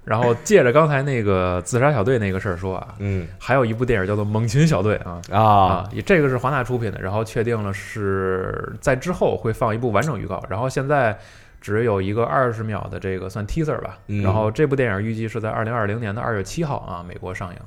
[0.05, 3.27] 然后借着刚才那个自杀小队那个事儿说啊，嗯。
[3.39, 5.21] 还有一部电影叫做《猛禽小队》啊。
[5.31, 5.41] 啊。
[5.41, 11.17] 啊，也这个是华纳出品的，然后确定了是在之后会放一部完整预告，然后现在
[11.61, 14.23] 只有一个二十秒的这个算 teaser 吧，嗯。
[14.23, 17.59] 然后这部电影预计是在二零二零年的二月七号啊美国上映，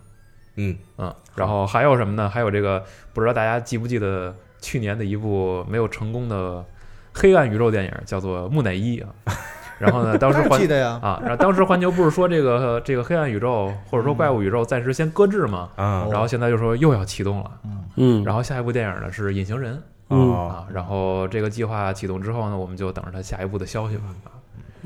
[0.55, 0.75] 嗯。
[0.97, 2.27] 嗯，然后还有什么呢？
[2.29, 6.65] 还有这个不知道大家记不记得去年的一部没有成功的
[7.13, 9.09] 黑暗宇宙电影，叫做《木乃伊》啊。
[9.79, 15.69] 然后呢，当时环记得呀，啊，然后当时环球不是说这个这个黑暗宇宙或者说怪物宇宙暂时先搁置吗？
[15.75, 16.07] 啊。
[16.09, 17.51] 然后现在就说又要启动了，
[17.97, 19.75] 嗯，然后下一部电影呢是《隐形人》
[20.09, 24.03] 啊，然后这个计划启动之后呢，我们就等着它下一步的消息吧。
[24.25, 24.29] 啊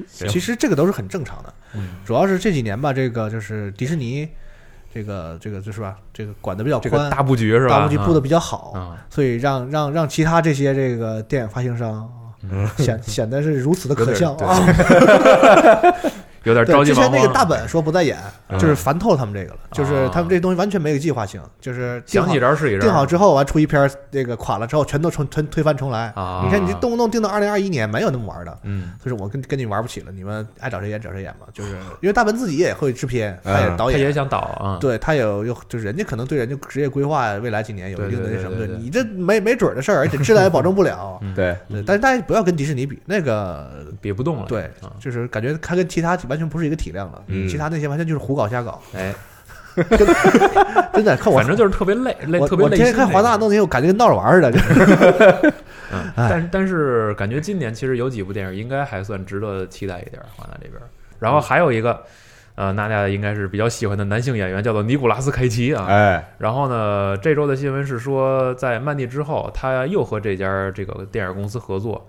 [0.07, 4.29] 其实这个都是很正常的，嗯主要是这几年吧，这个就是迪士尼，
[4.93, 7.79] 这个这个就是吧，这个管的比较宽，这个大布局是吧？
[7.79, 12.07] 大布局布的比较好，啊，所以让让让其他这些这个电影发行商
[12.43, 14.61] 嗯显显得是如此的可笑啊！
[16.47, 17.27] 有点着对，之前那个。
[17.37, 26.11] 大本说不再演，嗯就是烦透了他们这个了，就是啊他们这东西完全没有计划性，就是想起这儿是一定好之后完出一篇儿这个垮了之后全都重推推翻重来。
[26.15, 28.57] 啊，你看你这动不动定到二零二一年，没有那么玩的。
[28.63, 31.45] 嗯所以说我跟跟你玩不起了，你们爱找谁演找谁演吧。
[31.53, 41.19] 就是因为大本自己也会制片，他也嗯导演，他也想导啊，对他有有就是人家可能对人家职业规划未来几年有一定的那什么你这没没准的事儿，而且质量也保证不了。
[41.21, 41.55] 嗯对，
[41.85, 44.45] 但是大家不要跟迪士尼比，那个比不动了。
[44.47, 47.47] 对啊，就是感觉他跟其他完全不是一个体量了，嗯。
[47.47, 49.11] 其他那些完全就是胡搞瞎搞，哎，
[50.93, 55.53] 真的看我反正就是特别累，累特别累心我天天看华纳弄那些，我感觉跟闹着玩儿似的，就是
[55.91, 56.27] 嗯，哎。
[56.29, 60.85] 但是但是感觉今年其实有几部电影应该还算值得期待一点儿，华纳这边儿。
[61.19, 62.03] 然后还有一个，
[62.55, 65.85] 呃，娜娜应该是比较喜欢的男性演员，叫做尼古拉斯凯奇啊。
[65.87, 72.07] 哎，然后呢，这周的新闻是说，在曼蒂之后，他又和这家这个电影公司合作，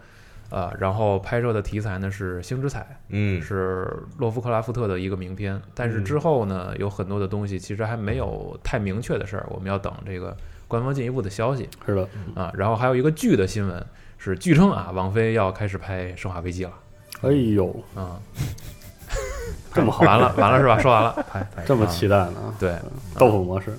[0.50, 3.86] 呃，然后拍摄的题材呢是《星之彩》，嗯是
[4.18, 5.60] 洛夫克拉夫特的一个名片。
[5.74, 11.68] 但是之后呢，有很多的东西其实还没有太明确的事儿，我们要等这个官方进一步的消息。
[11.86, 13.84] 是的，啊，然后还有一个剧的新闻
[14.16, 16.74] 是，据称啊，王菲要开始拍《生化危机》了
[17.22, 18.18] 哎呦，啊，
[19.74, 20.78] 这么好，完了完了是吧？
[20.78, 22.54] 说完了，拍拍这么期待呢？
[22.58, 22.76] 对，
[23.18, 23.76] 豆腐模式，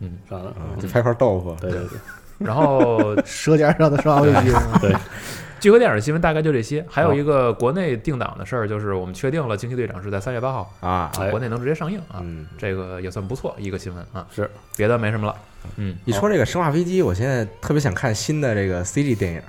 [0.00, 1.98] 嗯，完了，嗯就拍块豆腐，对对对，
[2.38, 4.94] 然后 舌尖上的生化危机，对，
[5.66, 10.72] 剧和电影的新闻大概就这些，还有一个国内定档的事儿，就是我们确定了《惊奇队长》是在三月八号。
[10.80, 11.28] 啊，哎。
[11.30, 14.48] 国内能直接上映啊，嗯，这个也算不错一个新闻啊，是。
[14.76, 15.34] 别的没什么了。
[15.76, 19.40] 嗯，你说这个《生化危机》，我现在特别想看新的这个 CG 电影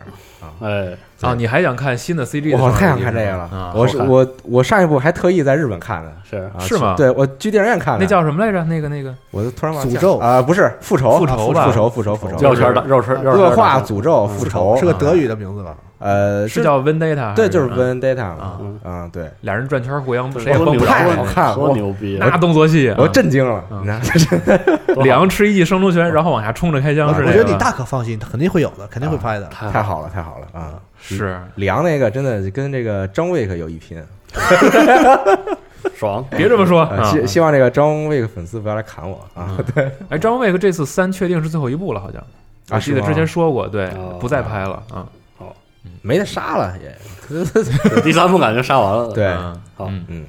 [0.42, 0.50] 啊。
[0.62, 2.50] 哎，啊，你还想看新的 CG？
[2.50, 3.44] 的我太想看这个了。
[3.44, 3.72] 啊！
[3.76, 6.38] 我是我我上一部还特意在日本看的，是。
[6.38, 6.96] 啊是吗？
[6.98, 8.00] 对，我去电影院看的。
[8.00, 8.64] 那叫什么来着？
[8.64, 9.14] 那个那个。
[9.30, 9.94] 我就突然忘了。
[9.94, 10.18] 诅咒。
[10.18, 11.66] 啊，不是复仇，复仇吧。
[11.66, 14.76] 复仇，复仇，复仇，绕圈的绕圈绕圈恶化诅咒复仇。
[14.80, 15.76] 是个德语的名字吧？
[16.00, 17.34] 呃是叫 Vendetta？
[17.34, 22.28] 对，就是还 Vendetta 啊嘛，嗯，对，俩人转圈互相谁也多牛帮不了太人好看了多牛逼啊！
[22.32, 24.02] 那动作戏啊，我震惊了，嗯你看，
[25.04, 27.32] 两个吃一记生出拳，然后往下冲着开枪啊是那个吧。
[27.32, 29.46] 我觉得你大可放心，肯定会有的，肯定会拍的。
[29.48, 30.74] 太太好了，太好了啊！
[31.00, 34.02] 是李昂那个真的跟这个张卫可有一拼，
[35.96, 36.88] 爽，别这么说！
[37.06, 39.58] 希希望这个张卫克粉丝不要来砍我啊！
[39.74, 42.22] 对哎，张卫克这次三确定是最后一部了，好像
[42.70, 45.06] 我啊，记得之前说过，对哦，不再拍了啊。
[46.02, 46.96] 没得杀了也，
[48.02, 50.26] 第三部感觉杀完了，对，嗯好嗯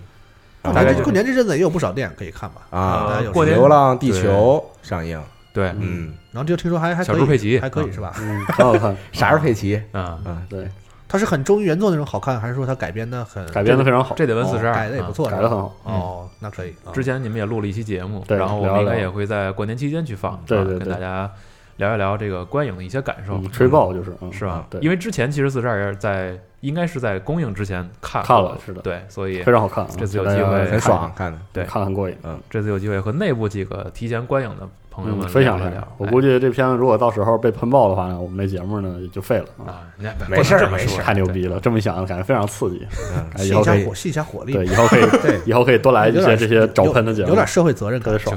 [0.62, 2.62] 大概过年这阵子也有不少电影可以看吧？
[2.76, 5.18] 啊过年流浪地球》上映，
[5.54, 8.12] 对，嗯，然后就听说还还可以小猪佩奇还可以是吧？
[8.20, 9.80] 嗯，很好看， 啥是佩奇？
[9.92, 10.68] 啊，嗯，对，
[11.08, 16.70] 它是很忠于原作那种好看，还是说它改编的很改编的非常好，这得问哦四十二，改的也不错，改的很好，哦，那可以。
[16.84, 16.92] 啊。
[16.92, 21.30] 之前你们也录了一期节目，对然后我们应该也会在过年期间去放，啊对对对跟大家
[21.78, 24.66] 聊一聊这个观影的一些感受嗯，吹爆就是，嗯是吧？
[24.70, 32.16] 对，因为之前其实四十二也在应该是在公映之前看过看了是的对，所以非常好看啊，这次有机会很爽，看的，对看得很过瘾。
[32.24, 35.88] 嗯这次有机会和内部几个提前观影的朋友们嗯，分享一下聊一聊。。
[35.98, 39.86] 我估计这片子如果到时候被喷爆的话呢，我们这节目呢也就废了啊！
[40.28, 42.84] 没事儿没事儿太牛逼了，这么一想感觉非常刺激。
[43.14, 48.18] 嗯，哎，以后可以吸一下火，吸一下火力，对，以后可以， 对以后可以多来一些这些找喷的节目，有点社会责任感。
[48.18, 48.36] 爽。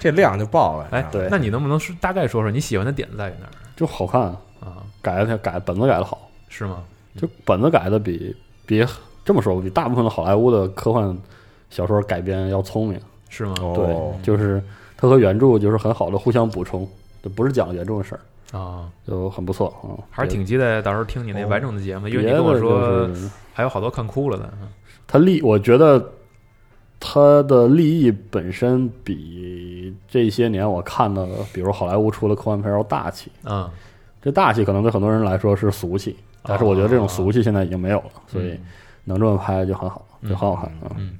[0.00, 4.82] 这量就爆了，哎对那你能不能是大概说说你喜欢的点在于哪儿就好看，啊？
[5.00, 6.78] 改的改本子改的好，是吗？
[7.16, 8.34] 就本子改的比
[8.66, 8.84] 比
[9.24, 11.16] 这么说，比大部分的好莱坞的科幻
[11.70, 13.00] 小说改编要聪明。
[13.28, 13.54] 是吗？
[13.62, 14.62] 哦对，就是
[14.94, 16.86] 它和原著就是很好的互相补充，
[17.22, 19.96] 就不是讲原著的事儿，啊，就很不错啊。
[20.10, 24.52] 还是挺期待到时候听你那完整的节目，因为你跟我说就是还有好多看哭了的。
[25.06, 26.12] 它利，我觉得
[27.00, 33.32] 它的利益本身比这些年我看的，比如好莱坞出的科幻片要大气。
[33.44, 33.66] 嗯，
[34.20, 38.58] 这大气可能对很多人来说是俗气，但是我觉得这种俗气现在已经没有了，所以
[39.04, 40.96] 能这么拍就很好，就很好看啊。
[40.96, 41.18] 嗯，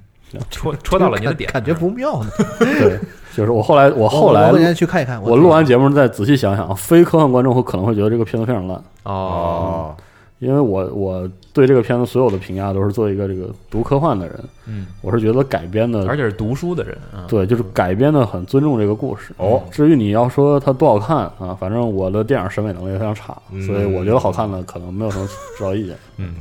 [0.51, 2.31] 戳戳到了你的点，感觉不妙呢。
[2.59, 2.99] 对，
[3.35, 5.21] 就是我后来我后来我去看一看。
[5.23, 9.97] 我录完节目再仔细想想，非科幻观众会可能会觉得这个片子非常烂，哦，哦，
[10.43, 19.33] 因为我我对这个片子所有的评价都是作为一个这个读科幻的人，嗯，我是觉得改编的而且是读书的人，嗯，对，就是改编的很尊重这个故事。
[19.37, 25.25] 哦至于你要说它多好看啊，反正我的电影审美能力非常差，嗯所以我觉得好看的可能没有什么
[25.57, 26.35] 指导意见，嗯，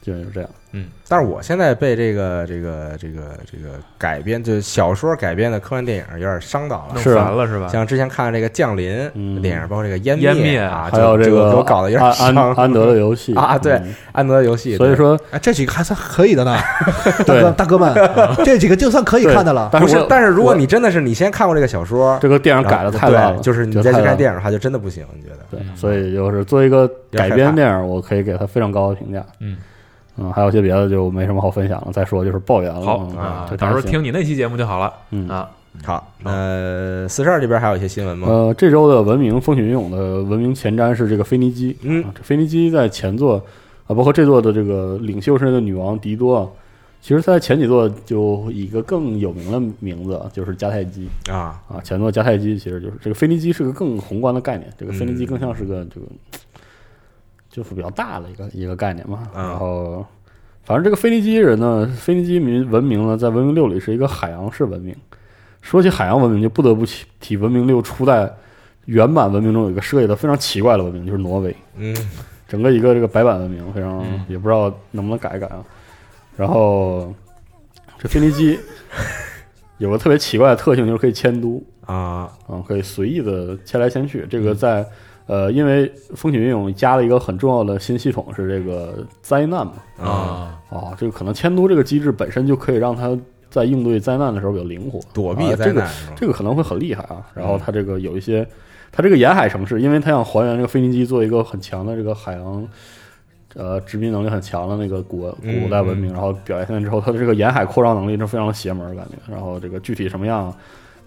[0.00, 0.48] 就是这样。
[1.08, 6.94] 但是我现在被这个这个这个这个改编，就是小说改编的科幻电影有点伤到了。
[6.94, 7.68] 弄是啊烦了是吧？
[7.68, 12.54] 像之前看的这个《降临》嗯电影，包括这个《湮湮灭啊，还有这个给我搞得有点安安伤。
[12.54, 16.56] 安德的游戏啊对嗯安德的游戏，所以说哎，这几个还算可以的呢，
[17.26, 17.94] 大哥大哥们，
[18.42, 19.68] 这几个就算可以看的了。
[19.72, 25.38] 不是但是，但是如果你真的是你先看过这个小说，这个电影改的太烂了，就是你再去看电影的话，就真的不行，你觉得？
[25.50, 29.22] 对，嗯所以就是作为一个改编电影，我可以给他非常高的评价。
[29.40, 29.58] 嗯
[30.16, 31.92] 嗯，还有些别的就没什么好分享了。
[31.92, 32.80] 再说就是抱怨了。
[32.82, 35.50] 好嗯啊，到时候听你那期节目就好了嗯啊。
[35.82, 38.28] 好，呃，四十二这边还有一些新闻吗？
[38.28, 41.74] 呃，这周的文明风起云涌的文明前瞻是这个腓尼基。
[41.80, 43.42] 嗯啊，这腓尼基在前作
[43.86, 46.46] 啊，包括这座的这个领袖是那个女王狄多啊，
[47.00, 51.80] 其实在前几座就以一个更有名的名字，就是迦太基啊，啊。
[51.82, 56.06] 前座迦太基其实就是这个腓尼基是个更宏观的概念，这个腓尼基嗯更像是个这个
[57.52, 59.28] 就是比较大的一个一个概念嘛。
[59.32, 60.04] 啊然后，
[60.64, 64.96] 反正这个腓尼基人呢，腓尼基民文明呢，在文明六里是一个海洋式文明。
[65.60, 68.28] 说起海洋文明，就不得不提提文明六初代
[68.86, 71.54] 原版文明中有一个设计的非常奇怪的文明，就是挪威。
[71.76, 71.94] 嗯
[72.48, 75.64] 整个一个这个白板文明，非常、嗯也不知道能不能改一改啊。
[76.36, 77.14] 然后
[77.98, 78.58] 这腓尼基
[79.78, 84.26] 有个特别奇怪的特性，就是可以迁都啊，嗯，可以随意的迁来迁去。
[84.28, 84.84] 这个在
[85.32, 89.72] 呃，因为风起云涌加了一个很重要的新系统，是这个灾难嘛。
[89.98, 93.18] 啊，啊，这个可能迁都这个机制本身就可以让它
[93.48, 97.24] 在应对灾难的时候比较灵活，躲避啊这个这个可能会很厉害啊。
[97.32, 98.46] 然后它这个有一些，
[98.90, 102.68] 它这个沿海城市，因为它想还原这个腓尼基做一个很强的这个海洋，
[103.54, 109.32] 呃，殖民能力很强的那个古嗯古代文明，然后表现出来之后，它的这个沿海扩张能力是非常的邪门儿感觉。
[109.32, 110.54] 然后这个具体什么样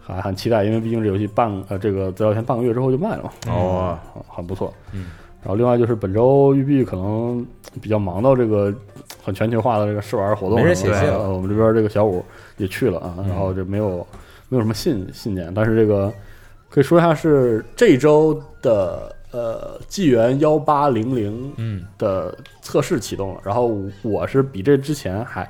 [0.06, 4.74] 还很期待，因为毕竟这游戏半呃这个资料片半个月之后就卖了嘛，哦，很很不错。
[4.94, 7.46] 嗯，然后另外就是本周育碧可能
[7.82, 8.74] 比较忙到这个
[9.24, 12.24] 很全球化的这个试玩活动没上，人写信了呃我们这边这个小五
[12.58, 14.06] 也去了啊，嗯然后就没有
[14.50, 16.14] 没有什么信信件，但是这个
[16.70, 25.50] 可以说一下是这周的呃纪元幺八零零嗯的测试启动了，然后我是比这之前还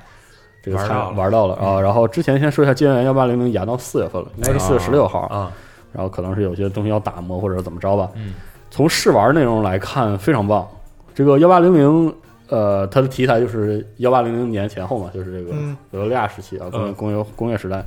[0.66, 1.80] 这个才玩到了嗯玩到了啊。
[1.80, 5.52] 然后之前先说一下纪元幺八零零延到四月份了，应该是四月十六号，啊，
[5.92, 8.10] 然后可能是有些东西要打磨或者怎么着吧。
[8.16, 8.34] 嗯，
[8.70, 10.66] 从试玩内容来看非常棒。
[11.14, 12.14] 这个幺八零零，
[12.48, 17.82] 呃，它的题材就是幺八零零年前后嘛，就是这个嗯维多利亚时期啊，工业嗯工业工业时代。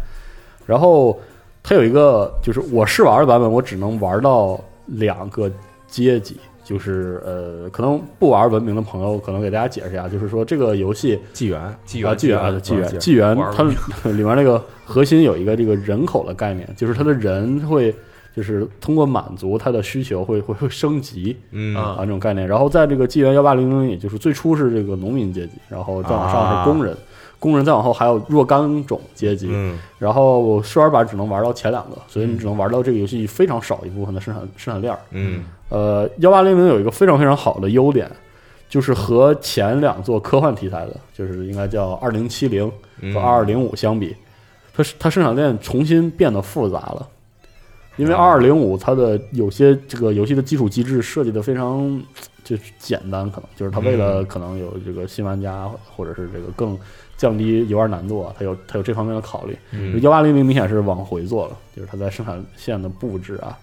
[0.65, 1.19] 然后
[1.61, 5.51] 它有一个，就是我试玩的版本，我只能玩到两个
[5.87, 6.39] 阶级。
[6.69, 13.63] 就是呃，可能不玩文明的朋友，可能给大家解释一下，就是说这个游戏纪元，啊，纪元纪元啊，纪纪元，纪元，它
[14.11, 17.91] 里面那个核心有一个这个人口的概念，就是它的人会
[18.35, 22.47] 就是通过满足他的需求会会会升级嗯啊啊这种概念。
[22.47, 26.95] 然后在这个纪元幺八零零，也就是最初是这个农民阶级，然后再往上是工人，
[27.39, 29.47] 工人再往后还有若干种阶级。
[29.49, 34.99] 嗯然后试玩版只能玩到前两个，所以你只能玩到这个游戏非常少一部分的生产生产链儿。
[35.11, 38.09] 嗯呃，幺八零零有一个非常非常好的优点，
[38.67, 44.15] 就是和前两座科幻题材的，就是应该叫二零七零嗯和二二零五相比，
[44.73, 47.07] 它它生产链重新变得复杂了。
[47.97, 52.01] 因为哦二二零五它的有些这个游戏的基础机制设计的非常
[52.45, 56.79] 就是简单，可能就是它为了嗯可能有这个新玩家或者是这个更
[57.17, 59.57] 降低游玩难度啊，它有它有这方面的考虑。
[59.71, 63.57] 嗯幺八零零明显是往回做了，就是它在生产线的布置啊，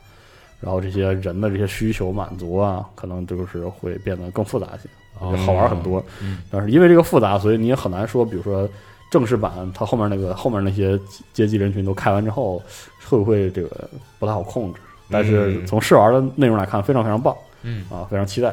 [0.66, 6.04] 然后这些人的这些需求满足啊，可能就是会变得更复杂一些，好玩很多。
[6.20, 8.68] 嗯但是因为这个复杂，所以你也很难说，比如说
[9.08, 10.98] 正式版它后面那个后面那些
[11.32, 12.60] 阶级人群都开完之后，
[13.08, 14.80] 会不会这个不太好控制？
[15.08, 18.48] 但是嗯从试玩的内容来看，非常非常棒嗯，啊，非常期待。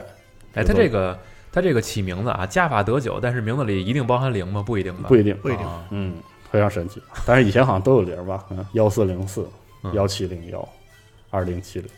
[0.53, 1.17] 哎，它这个
[1.51, 4.63] 它这个起名字啊，加法得九，但是名字里一定包含零吗？
[4.63, 5.05] 不一定吧？
[5.07, 6.13] 不一定，不一定啊嗯，
[6.51, 7.01] 非常神奇。
[7.25, 9.49] 但是以前好像都有零吧，嗯，幺四零四、
[9.83, 10.69] 嗯幺七零幺、
[11.33, 11.89] 二零七零、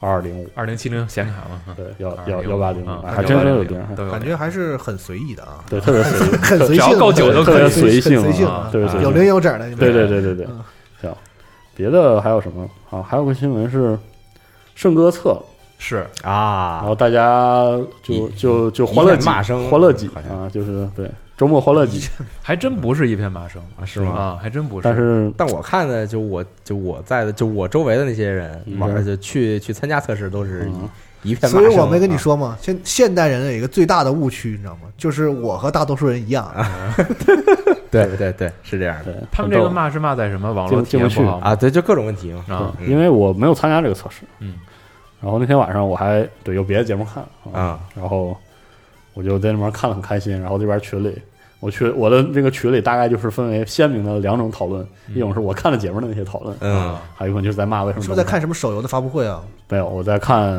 [0.00, 7.70] 二 二零五，二零七零显卡嘛，对，幺啊幺幺八零，啊还真真有零，都有感觉还是很随意的啊，对，特别随意， 很随性，够久都可以。
[7.70, 9.02] 随性随性啊，特别随性。
[9.02, 10.46] 有零有整的，对对对对对。
[10.50, 10.60] 嗯，
[11.00, 11.14] 行。
[11.76, 12.68] 别的还有什么？
[12.90, 13.00] 啊？
[13.02, 13.96] 还有个新闻是
[14.74, 15.40] 圣歌测，
[15.78, 15.98] 是。
[16.22, 16.82] 啊然啊。
[16.86, 17.64] 后，大家
[18.02, 22.08] 就就就欢乐骂声欢乐几啊，就是对周末欢乐季，
[22.42, 24.12] 还真不是一片骂声啊是吗？
[24.12, 24.84] 啊，还真不是。
[24.84, 28.78] 但是但我看的就我就我在的就我周围的那些人嗯。
[28.78, 30.88] 玩儿就去去参加测试都是嗯。
[31.22, 34.80] 一一片骂声，所以我没跟你啊，说嘛，现现代人有一个最大的误区，你知道吗？
[34.98, 36.54] 就是我和大多数人一样，
[37.90, 38.30] 对对。
[38.32, 39.26] 对，是这样的。
[39.32, 40.52] 他们这个骂是骂在什么？
[40.52, 41.20] 网络体进进不去。
[41.20, 42.74] 验不好啊，对，就各种问题嘛，啊。
[42.78, 42.88] 嗯。
[42.90, 44.54] 因为我没有参加这个测试，嗯，
[45.22, 48.36] 然后那天晚上我还对有别的节目看啊，然后
[49.14, 51.16] 我就在那边看得很开心，然后这边群里。
[51.60, 59.42] 我去我的这个群里大概就是分为鲜明的两种讨论，一种是我看了节目的那些讨论，嗯还有一种就是在骂为什么是不是在看什么手游的发布会啊？
[59.70, 60.52] 没有，我在看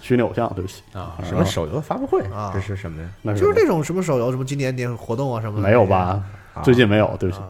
[0.00, 3.08] 虚拟偶像，对不起，啊，什么手游的发布会啊这是什么呀？
[3.22, 6.22] 那就是这种什么手游，什么今年年活动啊什么的，没有吧？
[6.54, 7.42] 啊最近没有，对不起。
[7.42, 7.48] 啊？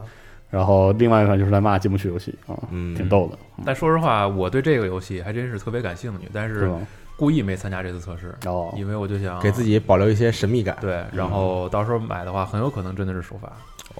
[0.48, 6.70] 然后另外一款就是在骂进不去游戏啊，嗯挺逗的，但说实话，我对这个游戏还真是特别感兴趣，但是？
[7.16, 13.50] 故意没参加这次测试，哦，因为我就想给自己保留一些神秘感，对，然后到时候买的话，很有可能真的是首发，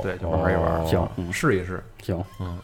[0.03, 0.85] 对，就玩一玩，哦。
[0.87, 1.83] 行，嗯，试一试。
[2.03, 2.59] 行，嗯，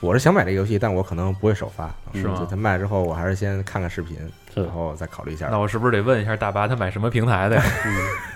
[0.00, 2.36] 我是想买这个游戏，但我可能不会首发，是吗？
[2.38, 4.16] 就它卖之后，我还是先看看视频，
[4.54, 5.48] 然后再考虑一下。
[5.50, 5.58] 那。
[5.58, 7.62] 我是不是得问一下大巴他买什么平台的呀？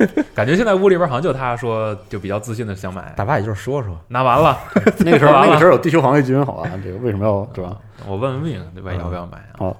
[0.00, 0.24] 嗯。
[0.34, 4.58] 感觉现在屋里边好像就他说就比较自信的想买，大巴也就是说说，那完了，
[4.98, 6.70] 那个时候那个时候有地球防卫军，好吧？
[6.82, 7.76] 这个为什么要对吧？
[8.06, 8.92] 我问问命对吧？
[8.94, 9.54] 要不要买啊？
[9.58, 9.76] 好，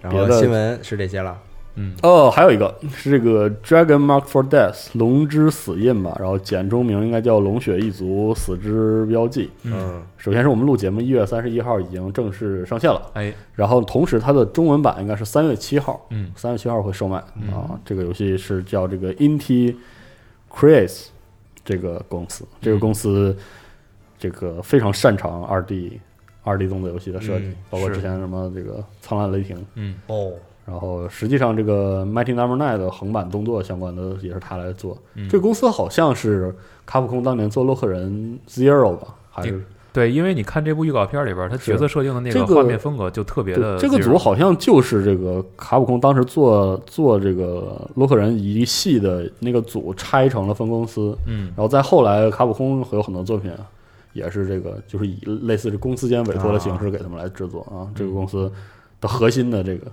[0.00, 1.38] 然后别的新闻是这些了。
[1.76, 9.48] 嗯，哦，还有一个是这个 Dragon Mark for Death 龙之死印吧，然后简中名应该叫龙血一族死之标记。
[9.62, 17.78] 嗯，首先是我们录节目一月三十一号已经正式上线了，哎，然后同时它的中文版应该是三月七号，嗯三月七号会售卖嗯啊。
[17.84, 19.76] 这个游戏是叫这个 Inti
[20.52, 21.06] Creates
[21.64, 23.34] 这个公司，这个公司
[24.18, 26.00] 这个非常擅长二 D
[26.42, 29.94] 二 D 动作游戏的设计，嗯包括之前什么这个苍蓝雷霆，嗯。
[30.06, 30.32] 哦，
[30.66, 34.96] 然后实际上这个 Mighty Number Nine 的横版动作相关的也是他来做。
[35.14, 35.28] 嗯。
[35.28, 36.54] 这个公司好像是
[36.86, 51.46] 卡普空当年做洛克人 Zero 吧，还是对，因为你看这部预告片里边，他角色设定的那这个个画面风格就特别的对，这个组好像就是这个卡普空当时做做这个洛克人一系的那个组拆成了分公司，嗯。
[51.48, 53.50] 然后在后来卡普空会有很多作品
[54.20, 57.88] 也是这个就是以类似这公司间委托的形式给他们来制作啊。
[57.94, 58.50] 这个公司
[59.00, 59.90] 的核心的这个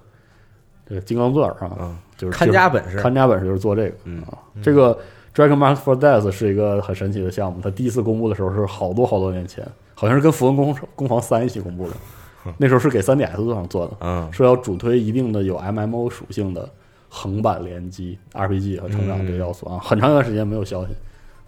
[0.88, 4.22] 这个金刚钻啊，嗯，就是看家本事，看家本事就是做这个嗯。
[4.24, 4.38] 啊。
[4.62, 4.98] 这个
[5.34, 11.96] Dragon Mask for Death 是一个很神奇的项目，它第一次公布的时候是好多好多年前，好像是跟《符文攻攻防三》一起公布的。
[12.58, 14.32] 那时候是给 3DS 上做的，嗯。
[14.32, 16.70] 说要主推一定的有 MMO 属性的
[17.10, 20.94] 横版联机 RPG 和成长这个要素啊，很长一段时间没有消息，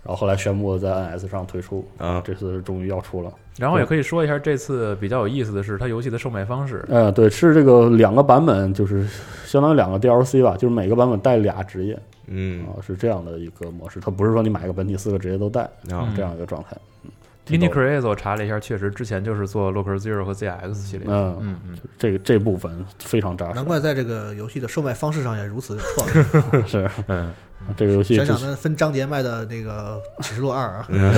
[0.04, 3.32] 然后后来宣布在 NS 上推出，啊这次终于要出了。
[3.58, 6.84] 然后也可以说一下，这次比较有意思的是它游戏的售卖方式。
[6.88, 9.06] 呃，对，是这个两个版本，就是
[9.46, 14.00] 相当于两个 DLC 吧，就是每个版本带俩职业嗯啊，是这样的一个模式。
[14.00, 16.78] 它不是说你买个本体四个职业都带啊这样一个状态。
[17.04, 17.12] 嗯，
[17.50, 17.82] 挺 Indie 逗的。
[17.82, 21.08] Create 我查了一下，确实之前就是做 Local Zero 和 ZX 系列。
[21.10, 26.14] 嗯嗯嗯，这个这部分非常扎实，难怪在这个游戏的售卖方式上也如此创意。
[26.68, 26.90] 是。
[27.08, 27.34] 嗯，
[27.76, 31.14] 这个游戏想之想那分章节卖的那个《启示录二》啊， 嗯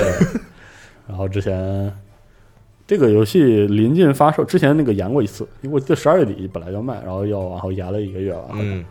[1.08, 1.92] 然后之前
[2.86, 8.84] 这个游戏临近发售之前，那个延过一次，因为我记得十二月底本来要卖，然后要往后延了一个月吧，嗯。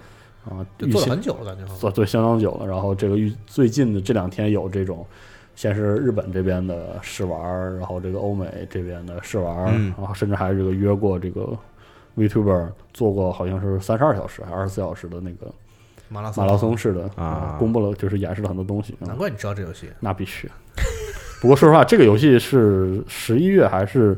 [0.44, 1.78] 啊，做了很久了，感觉做。
[1.78, 2.66] 做对相当久了。
[2.66, 5.06] 然后这个预最近的这两天有这种，
[5.56, 11.48] 先是日本这边的试玩，然后这个欧美这边的试玩，嗯然后甚至还这个约过这个
[12.18, 15.52] VTuber 做过好像是三十二小时还是二十四小时的那个
[16.10, 18.94] 马拉松，马拉松式的啊公布了就是演示了很多东西。
[19.02, 19.88] 啊难怪你知道这游戏。
[20.00, 20.50] 那必须。
[21.42, 24.18] 不过说实话，这个游戏是十一月还是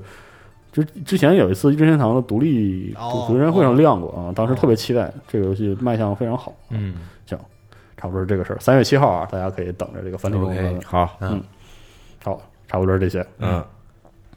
[0.71, 6.53] 之之前有一次任天堂的独立哦独立人会上亮过啊，当时特别期待这个游戏卖相非常好。
[6.69, 6.95] 嗯，
[8.03, 8.59] 差不多是这个事儿。
[8.59, 10.81] 三月七号啊，大家可以等着这个繁体中文 OK 版。
[10.85, 11.17] 好
[12.21, 13.25] 好，差不多是这些。
[13.39, 13.63] 嗯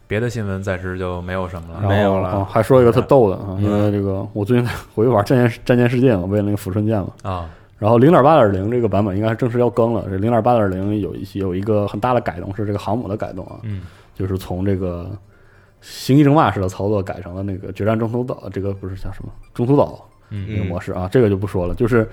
[0.06, 1.88] 别的新闻暂时就没有什么了。
[1.88, 7.08] 没有了啊还说一个特逗的啊，因为这个我最近回去玩《战舰战舰世界》嘛，为了那个抚顺舰嘛。
[7.24, 10.04] 啊，然后零点八点零这个版本应该是正式要更了。
[10.08, 13.82] 这零点八点零有一些有一个很大的改动，是这个航母的改动啊，嗯
[14.14, 15.10] 就是从这个
[15.80, 21.74] 星际争霸式的操作改成了那个决战中途岛，这个不是叫什么中途岛嗯那个模式啊，这个就不说了。
[21.74, 22.08] 就是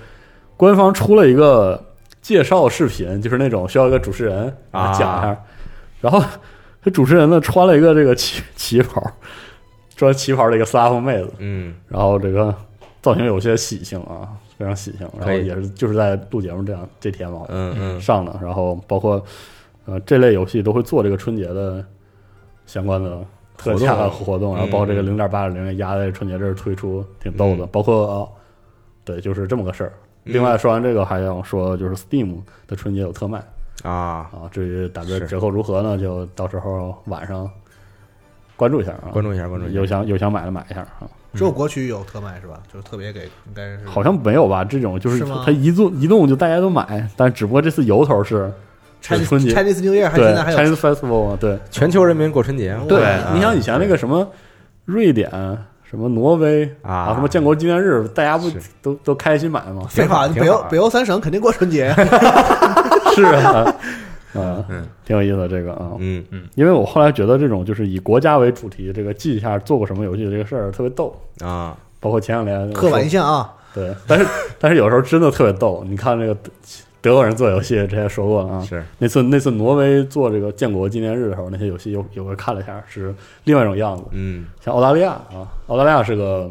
[0.63, 1.83] 官方出了一个
[2.21, 5.43] 介绍视频，就是那种需要一个主持人啊讲一下，
[5.99, 6.23] 然后
[6.81, 9.03] 这主持人呢穿了一个这个旗旗袍，
[9.97, 11.75] 穿旗袍的一个斯拉夫妹子，嗯。
[11.89, 12.55] 然后这个
[13.01, 17.99] 造型有些喜庆啊，非常喜庆，然后也是就是在录节目这样这天嘛嗯嗯。
[17.99, 19.21] 上的，然后包括
[19.83, 21.83] 呃这类游戏都会做这个春节的
[22.65, 23.19] 相关的
[23.57, 27.69] 特价活动活动，然后包括这个嗯零点八零压在春节这儿推出，挺逗的，嗯。
[27.69, 28.27] 包括、啊
[29.03, 29.91] 对，就是这么个事儿。
[30.23, 33.43] 另外说完这个，还要说就是 Steam 的春节有特卖
[33.83, 37.49] 啊啊，至于打折折扣如何呢，就到时候晚上
[38.55, 41.07] 关注一下啊，关注一下关注一下有想有想买的买一下啊。
[41.33, 42.61] 只有国区有特卖是吧？
[42.71, 44.63] 就是特别给，应该是好像没有吧？
[44.63, 48.51] 这种就是它一动移动就大家都买，但只不过这次由头是
[49.01, 53.31] Chinese 春节 Chinese New Year 还对现在还有 Chinese Festival 嘛，对全球人民过春节对啊。
[53.33, 54.31] 你想以前那个什么
[54.85, 55.29] 瑞典、
[55.93, 58.49] 什么挪威啊什么建国纪念日，大家不
[58.81, 59.85] 都都开心买吗？
[59.87, 61.93] 废话，挺好北欧北欧三省肯定过春节。
[63.13, 63.61] 是啊，
[64.33, 65.91] 啊，嗯挺有意思的这个啊。
[65.99, 74.25] 嗯嗯因为我后来觉得这种就是以国家为主题，这个记一下做过什么游戏的这个事儿特别逗，啊包括前两年刻板印象啊，对，但是
[74.57, 75.85] 但是有时候真的特别逗。
[75.87, 76.35] 你看这个
[77.03, 78.81] 德德国人做游戏，之前说过了啊，是。
[78.97, 84.05] 那次那次挪威做这个建国纪念日的时候，那些游戏有有个看了一下，是另外一种样子。
[84.11, 84.45] 嗯。
[84.61, 86.49] 像澳大利亚啊，澳大利亚是个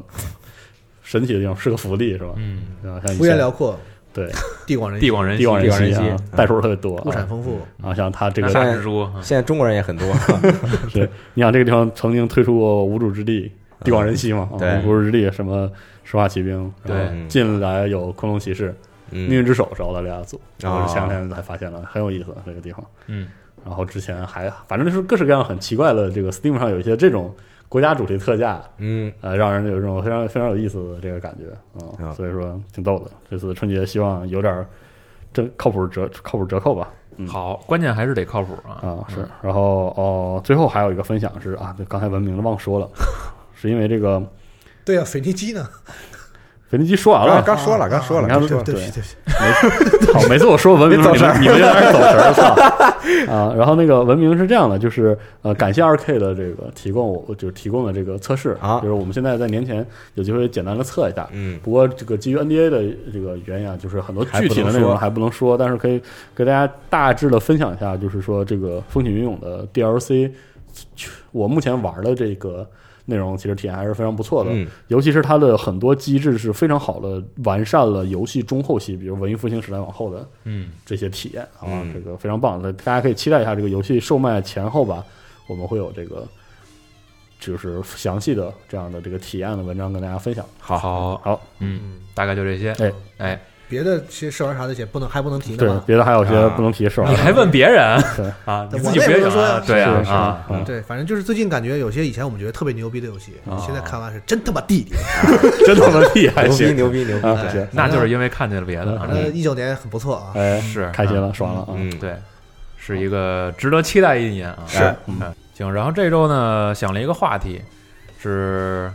[1.02, 2.34] 神奇的地方，是个福地是吧？
[2.36, 3.78] 嗯，啊，像幅员辽阔，
[4.12, 4.30] 对。
[4.66, 5.06] 地广人稀。
[5.06, 5.42] 地广人稀。
[5.42, 5.98] 地广人地广人稀。
[5.98, 7.26] 啊稀，代数特别多物产啊。
[7.30, 10.06] 丰富，啊，像他这拿个大蜘蛛，啊现在中国人也很多。
[10.92, 13.50] 对，你想这个地方曾经推出过无主之地，
[13.82, 14.50] 地广人稀嘛，
[14.84, 15.70] 无主之地什么
[16.04, 16.94] 石化骑兵，对。
[17.26, 18.74] 近来有昆龙骑士，
[19.12, 22.84] 命运嗯之手是澳大利亚组，然后是前两天才发现了，很有意思这个地方。
[23.06, 23.28] 嗯
[23.64, 27.32] 然后之前还反正就是各式各样很奇怪的，这个 Steam 上有一些这种
[27.68, 31.44] 国家主题特价，嗯呃，让人有这种非常非常有意思的这个感觉
[31.78, 33.10] 啊、啊所以说挺逗的。
[33.30, 34.66] 这次春节希望有点儿
[35.32, 36.92] 这靠谱折靠谱折扣吧。
[37.18, 38.82] 嗯好，关键还是得靠谱啊。
[38.82, 42.90] 啊，是，然后哦，最后还有一个分享是啊，对，刚才文明的忘说了，
[43.54, 44.20] 是因为这个
[44.84, 45.68] 对啊，腓尼基呢？
[46.72, 48.64] 腓尼基说完了，刚说了刚说了刚说了。
[48.64, 49.02] 对对不起对
[50.00, 52.56] 不起， 好，每次我说文明你们你们有点走神儿，操。
[53.30, 53.52] 啊！
[53.54, 58.80] 然后那个文明是这样的，就是呃，感谢二 K 的这个提供，我就提供的这个测试啊。
[58.80, 61.28] 就是我们现在在年前有机会简单的测一下。
[61.32, 61.60] 嗯。
[61.62, 66.00] 不过这个基于 NDA 的这个原因啊，就是很多具体的内容还不能说，但是可以
[66.34, 70.30] 给大家大致的分享一下，就是说这个风起云涌的 DLC，
[71.32, 72.66] 我目前玩的这个
[73.04, 74.50] 内容其实体验还是非常不错的。
[74.52, 74.66] 嗯。
[74.88, 80.70] 尤其是它的很多机制是非常好的完善了游戏中后期，比如文艺复兴时代往后的嗯。
[80.84, 81.92] 这些体验，好吧，嗯。
[81.92, 85.04] 这个非常棒的，大家可以期待一下这个游戏售卖前后吧，
[85.46, 86.26] 我们会有这个
[87.40, 90.44] 就是详细的这样的这个体验的文章跟大家分享。
[90.58, 92.72] 好好，好，嗯，大概就这些。
[92.72, 92.92] 哎。
[93.18, 93.40] 哎，
[93.72, 95.82] 别的些试玩啥的，也不能还不能提呢对吗？
[95.86, 98.68] 别的还有些啊不能提试玩你，还问别人对 啊？
[98.70, 99.48] 你自己不也有那也不能说呀？
[99.54, 104.92] 啊对啊是是啊，嗯对，反正就是最近感觉有些以前我们觉得特别牛逼的游戏，哦现在看完是真他妈弟弟。
[105.64, 107.26] 真他妈厉害，牛逼行牛逼牛逼！
[107.26, 109.08] 啊，哎行，那就是因为看见了别的啊。
[109.10, 112.14] 呃，一九年很不错啊，哎，是开心了，爽了啊，嗯，对，
[112.76, 114.58] 是一个值得期待一年啊。
[114.66, 115.18] 是嗯，
[115.54, 115.72] 行。
[115.72, 117.62] 然后这周呢，想了一个话题，
[118.20, 118.92] 是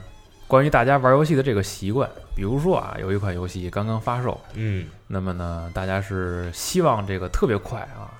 [0.48, 2.08] 关于大家玩游戏的这个习惯。
[2.38, 8.14] 比如说啊，有一款游戏刚刚发售，嗯那么呢，大家是希望这个特别快啊，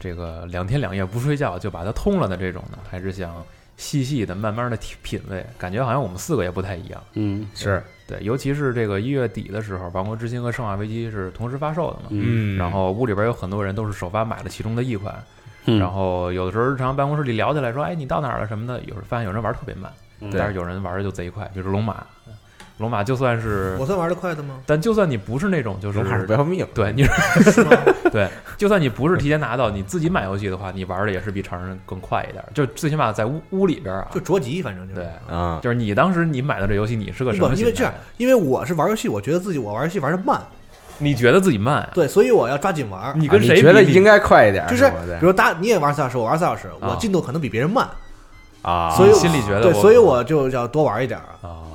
[0.00, 3.32] 这个两天两夜不睡觉就把它通了的这种呢，还是想
[3.76, 5.46] 细细的、慢慢的体品味？
[5.56, 7.00] 感觉好像我们四个也不太一样。
[7.12, 12.06] 嗯是对，尤其是这个一月底的时候，《王国之心》和《生化危机》是同时发售的嘛。
[12.10, 15.14] 嗯嗯，然后屋里边有很多人都是首发买了其中的一款，
[15.66, 22.04] 嗯，然后有的时候日常办公室里聊起来说，哎，你到哪儿了什么的，有时候发现有人玩特别慢，嗯但是有人玩的就贼快，比如龙马，
[22.80, 24.54] 龙马就算是我，算玩的快的吗？
[24.66, 27.04] 但就算你不是那种就是龙马不要命，对你
[27.52, 27.70] 是吗？
[28.10, 28.26] 对，
[28.56, 35.00] 就算你不是提前拿到，你自己买游戏的话，你玩的也是比常人更快一点，就最起码在屋屋里边啊就，着急，反正就是。
[35.00, 40.40] 对，啊，就是你当时你买的这游戏，你是个什么，因为这样？，因为我是玩游戏，我觉得自己我玩游戏玩的慢，
[40.96, 43.12] 你觉得自己慢，对，所以我要抓紧玩。
[43.14, 44.66] 你跟啊谁比觉得应该快一点？
[44.68, 47.86] 就是比如大你也玩四小时，我玩四小时，啊我进度可能比别人慢，
[48.62, 51.68] 啊，所以心里觉得对，所以我就要多玩一点儿啊。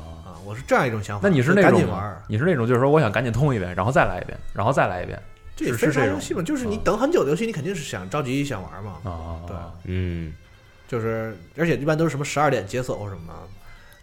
[0.56, 1.28] 是这样一种想法。
[1.28, 5.22] 那你是那种赶紧玩，你是那种就是说我想赶紧通一遍，然后再来一遍，然后再来一遍
[5.56, 6.42] 这也是是这种啥游戏嘛？
[6.42, 8.98] 就是你啊等很久的游戏，你肯定是想着急想玩嘛。
[9.04, 10.34] 啊，对嗯，
[10.88, 13.34] 就是，而且一般都是什么十二点解锁或什么的。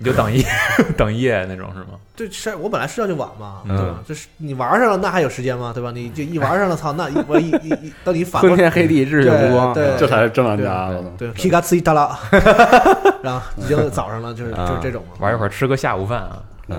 [0.03, 0.44] 你就等一
[0.96, 1.98] 等一夜那种是吗？
[2.16, 3.98] 对，是我本来睡觉就晚嘛，嗯对吧？
[4.07, 5.70] 就是你玩上了，那还有时间吗？
[5.74, 5.92] 对吧？
[5.94, 12.18] 你就一玩上了，操，那一我一一一到你反过昏天黑地，日月无光，对这才是真玩家，我操对 t s i t a 了，
[13.22, 15.16] 然后已经早上了，就是啊就是这种嘛。
[15.20, 16.42] 玩一会儿吃个下午饭啊。
[16.68, 16.78] 嗯，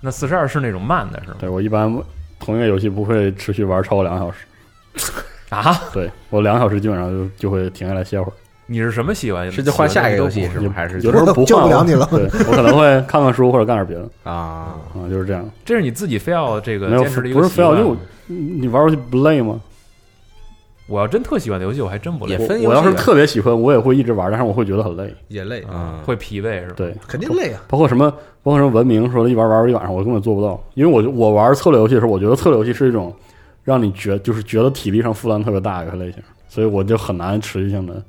[0.00, 1.36] 那四十二是那种慢的是吗？
[1.38, 1.94] 对我一般
[2.40, 5.12] 同一个游戏不会持续玩超过两个小时，
[5.50, 8.34] 啊，对我两个小时基本上就就会停下来歇会儿，
[8.66, 9.50] 你是什么喜欢？
[9.50, 10.72] 是就换下一个游戏是吗？
[10.74, 14.76] 还是有时候不换救不了你了对我可能会看看书或者干点别的啊？
[14.94, 15.48] 啊，就是这样。
[15.64, 17.96] 这是你自己非要这个坚持的一个不是非要就
[18.26, 19.60] 你玩游戏不累吗？
[20.86, 25.14] 我要真特喜欢的游戏，我还真不累也，我分我要是特别喜欢，我也会一直玩，但是我会觉得很累。
[25.28, 26.74] 也累，嗯，会疲惫是吧？
[26.76, 27.62] 对，肯定累啊。
[27.68, 28.10] 包括什么，
[28.42, 30.62] 包括什么文明说的一玩玩一晚上，我根本做不到。
[30.74, 33.14] 因为我我玩策略游戏的时候，我觉得策略游戏是一种
[33.62, 38.02] 让你觉就是觉得体力上负担特别大的一个类型，所以我就很难持续性的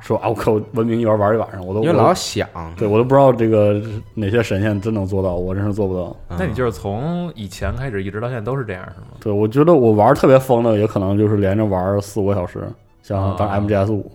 [0.00, 3.80] 说啊，我靠，文明一玩玩一晚上，我都因为老想，对我都不知道这个
[4.14, 6.16] 哪些神仙真能做到，我真是做不到。
[6.38, 9.06] 那你就是从以前开始一直到现在都是这样是吗？
[9.20, 12.60] 对，我觉得我玩特别疯的，也可能就是连着玩四五个小时，
[13.02, 14.10] 像啊当 MGS 五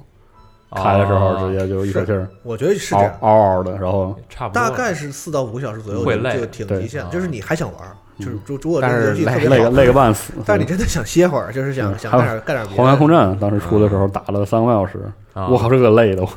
[0.76, 7.82] 开的时候，直接就一口气儿我觉得是这嗷样，嗷嗷的，然后差不多，大概是四到五个小时左右会累就就挺极限啊，就是你还想玩，
[8.18, 10.34] 就是如如果但是这个游戏特累累个，累个半死。
[10.46, 12.78] 但是你真的想歇会儿，就是想嗯想干点干点别的。
[12.78, 15.00] 黄岩空战当时出的时候打了三个半小时，
[15.34, 15.48] 啊。
[15.48, 16.30] 我靠，这个累的，我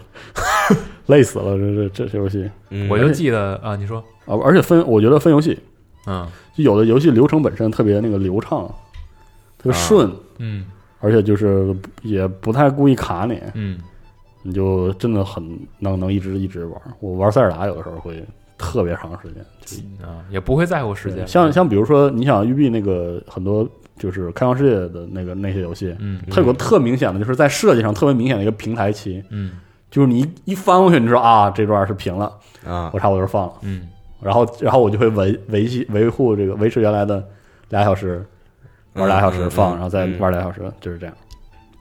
[1.07, 2.51] 累死了，这这这这游戏。
[2.70, 2.88] 嗯。
[2.88, 4.36] 我就记得啊，你说，啊！
[4.44, 5.59] 而且分，我觉得分游戏，
[6.07, 6.26] 嗯。
[6.57, 8.66] 就有的游戏流程本身特别那个流畅，
[9.59, 10.66] 特别顺，嗯。
[11.01, 13.78] 而且就是也不太故意卡你，嗯。
[14.42, 15.42] 你就真的很
[15.80, 16.80] 能能一直一直玩。
[17.01, 18.24] 我玩塞尔达有的时候会
[18.57, 29.53] 特别长时间，啊，也不会在乎时间，像像比如说，你想育碧那个很多就是开放世界的那个那些游戏，嗯它有个特明显的，就是在设计上特别明显的一个平台期，嗯。
[29.88, 32.30] 就是你一一翻过去，你就说啊这段是平了，
[32.66, 32.90] 啊。
[32.92, 33.88] 我差不多就放了，嗯。
[34.20, 37.24] 然后然后我就会维维系维护这个维持原来的
[37.70, 38.24] 俩小时，
[38.94, 40.18] 玩俩小时放，嗯然后再嗯。
[40.18, 41.14] 玩俩小时，就是这样。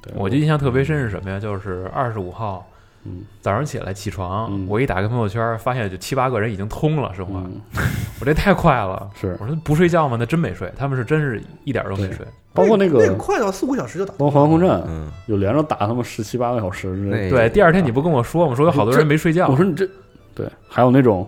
[0.01, 1.39] 对，我就印象特别深是什么呀？
[1.39, 2.65] 就是二十五号
[3.05, 7.61] 嗯早上起来起床，嗯我一打开朋友圈，发现就七八个人已经通了是吗，嗯
[8.19, 9.09] 我这太快了。
[9.19, 10.17] 是我说不睡觉吗？
[10.19, 12.25] 那真没睡，他们是真是一点都没睡。
[12.53, 18.55] 包括那个那个快的话四五个小时就打包括黄空战，嗯，有连着打他们十七八个小时对，第二天你不跟我说吗？
[18.55, 19.47] 说有好多人没睡觉。
[19.49, 19.85] 我说你这
[20.33, 21.27] 对，还有那种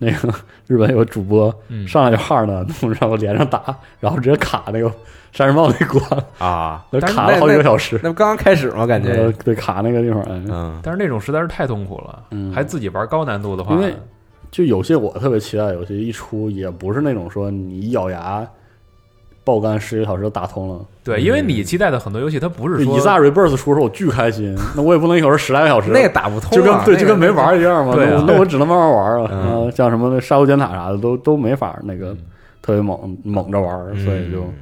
[0.00, 0.34] 那个
[0.66, 1.86] 日本有个主播嗯。
[1.86, 2.66] 上来就号呢，
[3.00, 3.62] 然后连上打，
[4.00, 4.90] 然后直接卡那个
[5.30, 6.02] 杀人帽那关，
[6.38, 8.84] 啊，那卡了好几个小时，那不刚刚开始吗？
[8.86, 10.80] 感呃觉，对卡那个地方，哎，嗯。
[10.82, 12.52] 但是那种实在是太痛苦了，嗯。
[12.52, 13.94] 还自己玩高难度的话，因为
[14.50, 18.44] 就有些我特别期待的游戏一出，也不是那种说你一咬牙
[19.50, 20.80] 爆肝十几个小时就打通了。
[21.02, 27.94] 对，因为你期待的很多游戏，它不是说以萨 Rebirth 出的时候我巨开心， 那我也不能一口气十来个小时，那也打不通啊，就跟对就跟没玩一样嘛。
[27.96, 29.70] 那我那我只能慢慢玩啊。
[29.74, 32.18] 像什么那沙丘尖塔啥的都都没法那个嗯
[32.62, 34.54] 特别猛猛着玩，所以就嗯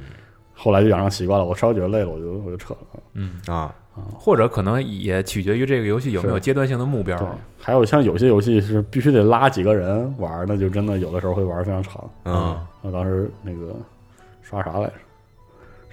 [0.55, 1.45] 后来就养成习惯了。
[1.45, 2.79] 我稍微觉得累了，我就我就撤了。
[3.13, 3.73] 嗯，啊，
[4.13, 7.27] 或者可能也取决于这个游戏有没有阶段性的目标对。，
[7.61, 12.03] 还有像有些游戏是必须得拉几个人玩，那就真的有的时候会玩非常长。
[12.23, 13.73] 嗯啊，我当时那个
[14.49, 14.93] 刷啥来着？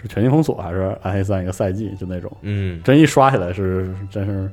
[0.01, 1.95] 是全境封锁还是暗黑三一个赛季？
[1.99, 4.51] 就那种，嗯，真一刷起来是真是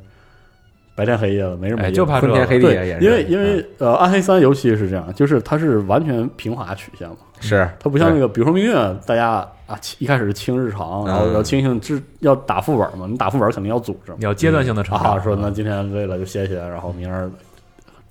[0.96, 1.96] 白天黑夜的，没什么哎，意思。
[1.96, 8.74] 就怕这昏天黑地对也，是，因为因嗯为呃，暗黑三尤其是这样，就是它是完全平滑曲线嘛，是它不像那个，比如说命运，
[9.06, 17.30] 大家啊一开始是清日常，然后嗯要清醒制要打副本嘛，你打副本肯定要组织嘛你要阶段性的成啊，长，说那今天累了就歇歇，然后明儿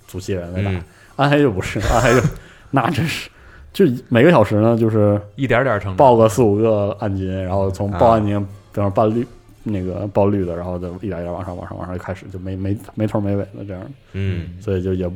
[0.07, 0.69] 组新人再打。
[0.69, 0.83] 嗯
[1.15, 2.27] 暗黑就不是，暗黑就
[2.71, 3.29] 那真是
[3.73, 8.39] 就每个小时呢，就是一点点成长，报个四五个暗金，然后从报啊暗金，
[8.71, 9.27] 比方说报绿
[9.63, 13.81] 那个报绿的，然后再一点一点往上往上往上就开始，就没没没头没尾的这样，
[14.13, 15.09] 嗯，所以就也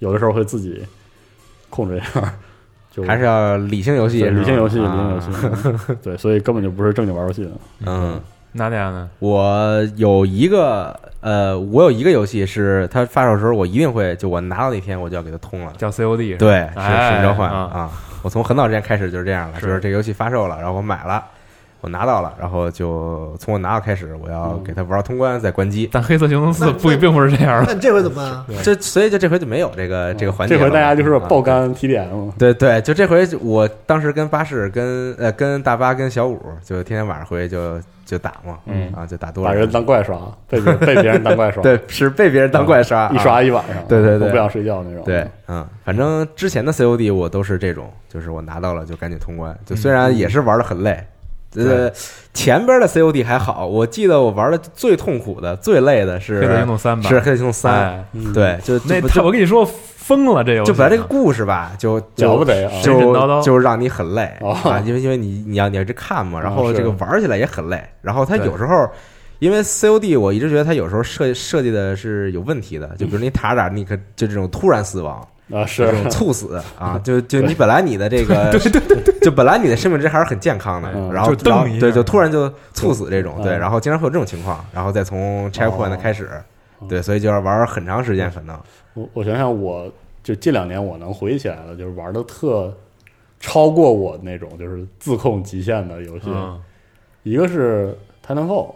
[0.00, 0.82] 有的时候会自己
[1.68, 2.34] 控制一下，
[2.90, 7.50] 就还是要理性游戏，理性游戏，理啊性游戏，对，所以根本就不是正经玩游戏的。
[7.86, 8.20] 嗯，
[8.52, 9.08] 那俩呢？
[9.20, 15.72] 我有一个呃，我有一个游戏是它发售的时候，我一定会就我拿到那天我就要给它通了。
[15.76, 17.90] 叫 COD 对，是哎使命召唤啊啊！
[18.22, 21.24] 我从很早之前开始就是这样了，就是这个游戏发售了，然后我买了，
[21.80, 25.88] 我拿到了，然后就从我拿到开始，我要给他玩通关再关机。
[25.92, 28.26] 但黑色行动四那不并不是这样的，那你这回怎么办？
[28.56, 28.62] 啊？
[28.62, 30.60] 这所以就这回就没有这个这个环节了。
[30.60, 38.92] 这回大家就是啊爆肝提点嘛，对对，就这回我当时跟巴士、跟呃跟大巴、跟小五，就天天晚上回去就就打嘛，嗯。
[38.94, 40.18] 啊就打多了把人当怪刷，
[40.48, 43.22] 被别被别人当怪刷， 对是被别人当怪刷，一啊。
[43.22, 44.26] 刷一晚上，对对对。
[44.26, 45.02] 都不想睡觉那种。
[45.04, 51.02] 对，嗯，反正之前的 COD 我都是这种，就是我拿到了就赶紧通关，就虽然也是玩的很累，
[51.56, 51.90] 呃，
[52.32, 57.08] 前边的 COD 还好，我记得我玩的最痛苦的、最累的是黑色行动三吧？
[57.08, 62.72] 是黑色行动三，对，就那我跟你说疯了，这游戏就本来这个故事吧，就 了就不得啊！
[62.82, 68.88] 神神叨叨就就让你很累哦啊，因为因为你你要你要去看嘛，然后这个玩起来也很累，然后它有时候。
[69.40, 75.84] 因为 COD 我一直觉得它有时候设计设计的是有问题的，就比如你塔塔你可就这种突然死亡，啊是。
[75.86, 81.12] 这种猝死啊， 就就你本来你的这个，对对对就本来你的生命值还是很健康的，嗯。
[81.12, 83.42] 然后对，就突然就猝死这种，嗯。
[83.42, 85.98] 对，然后经常会有这种情况，然后再从 checkpoint 哦。
[86.00, 86.30] 开始，
[86.88, 88.58] 对，所以就要玩很长时间，可能，
[88.94, 89.90] 我我想想，我
[90.22, 92.74] 就近两年我能回忆起来的，就是玩的特
[93.38, 96.60] 超过我那种就是自控极限的游戏，嗯，
[97.22, 97.96] 一个是
[98.26, 98.74] 《Titanfall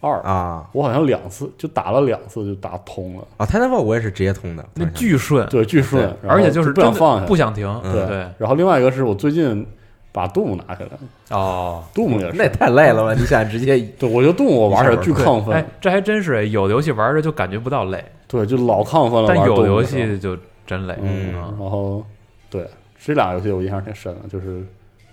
[0.00, 0.68] 二》，啊。
[0.72, 7.92] 我好像两次就打了两次就打通了，啊，泰坦 l 我也是直接通的，那巨顺，对，巨顺，而且就是不想放下，不想停，嗯。
[7.92, 8.06] 对。
[8.06, 9.66] 对，然后另外一个是我最近
[10.12, 11.36] 把 Doom 拿下来。
[11.36, 11.84] 哦。
[11.94, 13.14] ，Doom 也那也，太累了吧？
[13.14, 15.54] 你想直接 对，我觉得 Doom 我玩起来巨亢奋。
[15.54, 19.28] 哎，，这还真是哎，有的游戏玩着就感觉不到累，对，就老亢奋了。
[19.28, 20.36] 但有的游戏就
[20.66, 20.96] 真累。
[21.00, 22.04] 嗯，啊然后
[22.48, 22.66] 对
[22.98, 24.64] 这俩游戏我印象挺深的，就是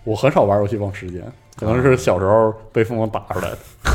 [0.04, 1.22] 我很少玩游戏忘时间，
[1.58, 3.92] 可能是小时候被父母打出来的，啊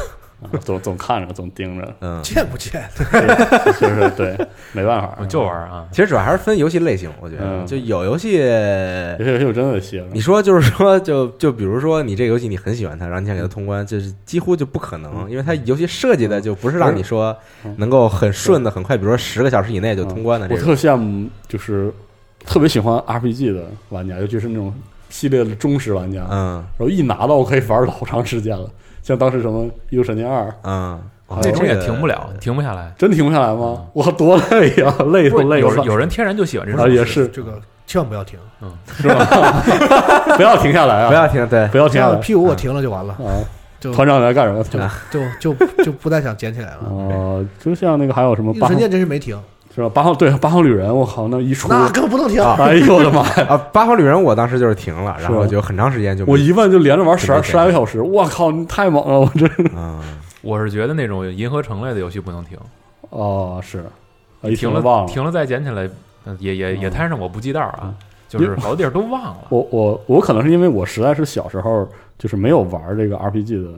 [0.61, 2.83] 总总看着，总盯着，嗯，见不见？
[3.81, 4.37] 就是对，
[4.73, 8.33] 没办法，我就玩啊，其实主要还是分游戏类型，我觉得嗯就有游戏。
[9.19, 10.07] 有些游戏我真的歇了。
[10.13, 20.63] 你说就是说，就就比如说你这个游戏你很喜欢它，然后你想给它通关，就是几乎就不可能，因为它游戏设计的就不是让你说嗯能够很顺的、很快，比如说十个小时以内就通关的这种。
[20.71, 21.93] 我特羡慕就是
[22.45, 24.73] 特别喜欢 RPG 的玩家，尤其是那种
[25.09, 28.69] 系列的忠实玩家，嗯然后一拿到我可以玩老长时间了。
[29.03, 32.29] 像当时什么《异度神剑二》，嗯，哦那种也停不了。
[32.41, 32.93] 停不下来。
[32.97, 33.85] 真停不下来吗？
[33.93, 35.85] 我多累呀，累都累死了。
[35.85, 39.63] 有人天然就喜欢这种啊，也是这个千万不要停，嗯是吧？
[40.37, 41.09] 不要停下来啊！
[41.09, 43.43] 不要停，对，不要停下来屁股我停了就完了，啊！
[43.81, 44.91] 就团长你在干什么？
[45.11, 46.79] 就就就就不再想捡起来了。
[46.89, 49.37] 哦，就像那个还有什么神剑真是没停，
[49.75, 49.89] 是吧？
[49.93, 52.43] 八号对八号旅人，我靠，那一出，那根本不能停。
[52.43, 53.47] 哎呦我的妈呀！
[53.51, 59.19] 啊，八号旅人我当时就是停了，然后就很长时间就我一问就连着玩十二十来个小时，我靠，你太猛了！
[59.21, 59.99] 我这嗯
[60.43, 62.59] 我是觉得那种银河城类的游戏不能停，
[63.11, 63.85] 哦是，
[64.57, 65.09] 停了忘了。
[65.09, 65.89] 停了再捡起来，
[66.25, 67.95] 呃也也也嗯摊上我不记道啊嗯，
[68.29, 69.39] 就是好多地儿都忘了。
[69.51, 73.71] 我我我可能是因为我实在是小时候就是没有玩这个 RPG 的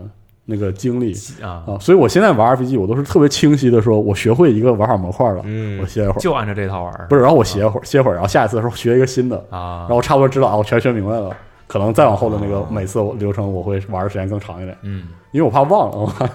[0.44, 1.14] 那个经历。
[1.42, 5.80] 啊，啊，所以我现在玩 RPG 我都是特别清晰的说，我学会一个玩法模块了，嗯。
[5.80, 7.06] 我歇一会儿，就按照这套玩儿。
[7.08, 9.86] 不是，然后我歇会儿歇会儿，然后下一次的时候学一个新的，啊。
[9.88, 11.34] 然，后差不多知道啊，我全学明白了。
[11.66, 16.28] 可能再往后的那个每次我流程我会玩的时间更长一点，嗯，因为我怕忘了，我怕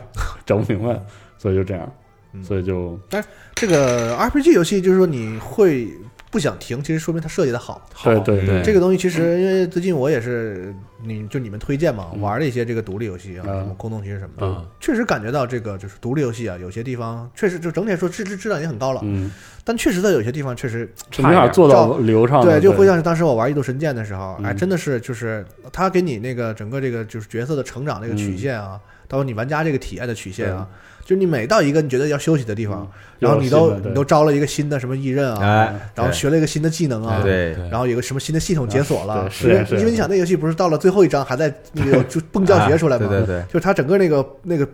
[0.46, 1.00] 整不明白，
[1.38, 1.88] 所以就这样，
[2.34, 2.44] 嗯。
[2.44, 5.88] 所以就但这个 RPG 游戏就是说你会
[6.32, 7.88] 不想停，其实说明它设计的好。
[8.04, 8.62] 对对对。
[8.62, 10.74] 这个东西其实因为最近我也是，
[11.04, 13.60] 你就你们推荐嘛，嗯玩了一些这个独立游戏啊，嗯。
[13.62, 14.66] 什么空洞骑士什么的，嗯。
[14.80, 19.32] 确实感觉到这个就是独立游戏啊，有些地方确实就整体来说质质质量也很高了，嗯，
[19.64, 24.58] 但确实在有些地方确实没法做到流畅，对，就会像是当时我玩《异度神剑》的时候，哎，嗯。
[24.58, 30.68] 真的是就是他给你那个整个这个就是角色的成长这个曲线啊，包括你玩家这个体验的曲线啊，
[31.10, 32.88] 就你每到一个你觉得要休息的地方，
[33.18, 37.24] 然后你都你都招了一个新的什么异刃啊，哎，然后学了一个新的技能啊，
[37.72, 44.68] 然后有个什么新的系统解锁了，是因为因为你想那游戏不是到了最最后一章还在那个就 蹦教学出来嘛，对对对，就是它整个那个那个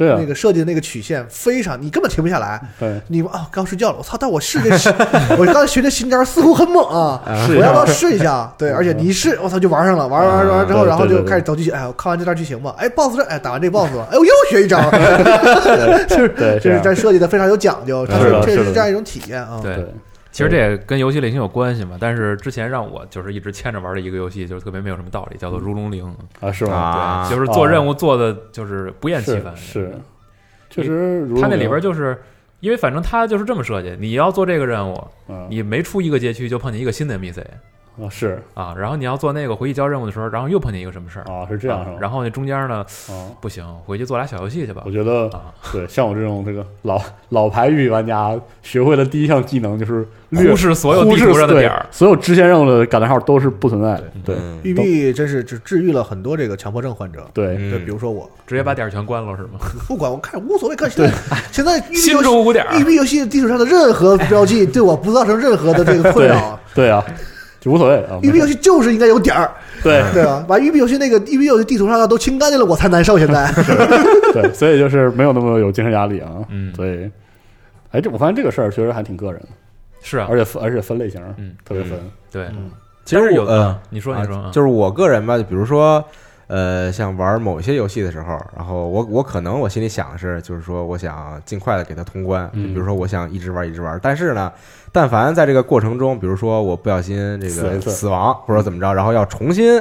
[0.00, 2.58] 对啊那，个设计的那个曲线非常，你根本停不下来。
[2.78, 4.16] 对，你啊，刚睡觉了，我操！
[4.18, 4.70] 但我试这，
[5.36, 7.20] 我刚才学这新招似乎很猛啊，
[7.50, 8.50] 我要不要试一下？
[8.56, 11.70] 对，而且你一试，我操，就玩上了，玩玩玩完之后，然后就开始走剧情。
[11.74, 14.80] 哎，我看完这段剧情吧，哎，boss 这，哎，打完这 boss 了，哎，我又学一招，
[16.08, 19.60] 就是对就是是这设计的非常有讲究，它是这是这样一种体验啊。
[19.62, 19.86] 对对，
[20.30, 21.96] 其实这也跟游戏类型有关系嘛。
[22.00, 26.04] 但是之前让我就是一直牵着玩的一个游戏，就是特别没有什么道理，叫做《如龙零》。
[26.46, 26.72] 啊，是吗？
[26.72, 29.56] 啊，对，就是做任务做的就是不厌其烦。
[29.56, 29.92] 是，
[30.68, 32.16] 确实，它那里边就是。
[32.60, 37.42] 因为反正它就是这么设计，你要做这个任务，嗯你没出一个街区就碰见一个新的 NPC
[37.98, 38.42] 啊是。
[38.54, 41.96] 啊，然后你要做那个回去交任务的时候，然后又碰见一个什么事儿，啊是这样是吗？
[42.00, 44.82] 然后那中间呢，啊，不行，回去做俩小游戏去吧。
[44.84, 44.90] 我。
[44.90, 54.04] 觉得啊，对，像我这种这个老老牌育碧玩家，学会的第一项技能就是略忽视所有地图上的点儿，所有支线任务的感叹号都是不存在的。
[54.24, 54.36] 对。
[54.38, 54.58] 嗯。
[54.62, 57.26] 育碧真是只治愈了很多这个强迫症患者。
[57.32, 57.70] 对，嗯。
[57.70, 59.58] 对，比如说我，直接把点儿全关了是吗？
[59.86, 61.12] 不管我看无所谓，看 现在
[61.52, 62.78] 现在育碧心中无点儿。
[62.78, 66.58] 育碧游戏地图上的任何标记 对我不造成任何的这个困扰。
[66.74, 67.04] 对啊，
[67.60, 68.18] 就无所谓啊。
[68.22, 69.52] 育碧游戏就是应该有点儿，
[69.82, 70.44] 对对啊？
[70.48, 73.18] 把育碧游戏那个育碧游戏地图上的都清干净了，我才难受。
[73.18, 73.52] 现在
[74.32, 76.30] 对，所以就是没有那么有精神压力啊。
[76.48, 77.10] 嗯所以，
[77.92, 79.48] 哎，这我发现这个事儿确实还挺个人的，
[80.02, 81.98] 是啊而，且分而且分类型，嗯，特别分。
[82.32, 82.46] 对。
[83.04, 86.04] 其实有我呃，你说你说啊，就是我个人吧，就比如说，
[86.50, 94.52] 呃，像玩某些游戏的时候，然后我我可能我心里想的是，就是说我想尽快的给它通关，比如说我想一直玩一直玩，但是呢，
[94.90, 99.80] 但凡在这个过程中，比如说我不小心这个死亡或者怎么着，然后要重新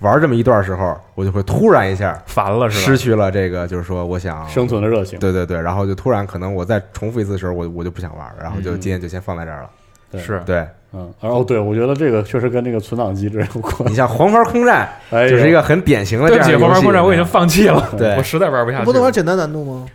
[0.00, 2.84] 玩这么一段时候，我就会突然一下烦了是吧？
[2.84, 8.80] 失去了这个，就是说我想生存的热情，对对对，然后就突然可能我再重复一次的时候，我我就不想玩了，然后就嗯。
[8.80, 9.70] 今天就先放在这儿了。
[10.10, 10.20] 对。
[10.20, 10.42] 是。
[10.44, 13.94] 对嗯，然后对我觉得这个确实跟这个存档机制有关你。
[13.94, 16.64] 像黄牌空战，哎，就是一个很典型的这样的游戏。
[16.64, 19.86] 黄牌空战我已经放弃了，对 我实在玩不下去，不能玩简单难度吗？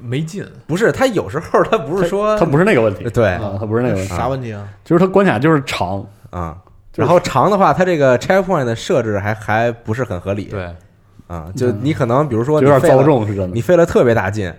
[0.00, 0.46] 没劲。
[0.66, 4.66] 不是，它有时候它不是说它不是那个问题，对啊，它不是那个问题，啥问题啊？
[4.84, 6.56] 就是它关卡就是长，啊。
[6.92, 10.44] 就是然后长的话，它这个 checkpoint 的设置还还不是很合理。
[10.44, 10.68] 对，
[11.26, 13.60] 啊，就你可能比如说有点你费了遭，重，是真的你。
[13.60, 14.52] 费了特别大劲，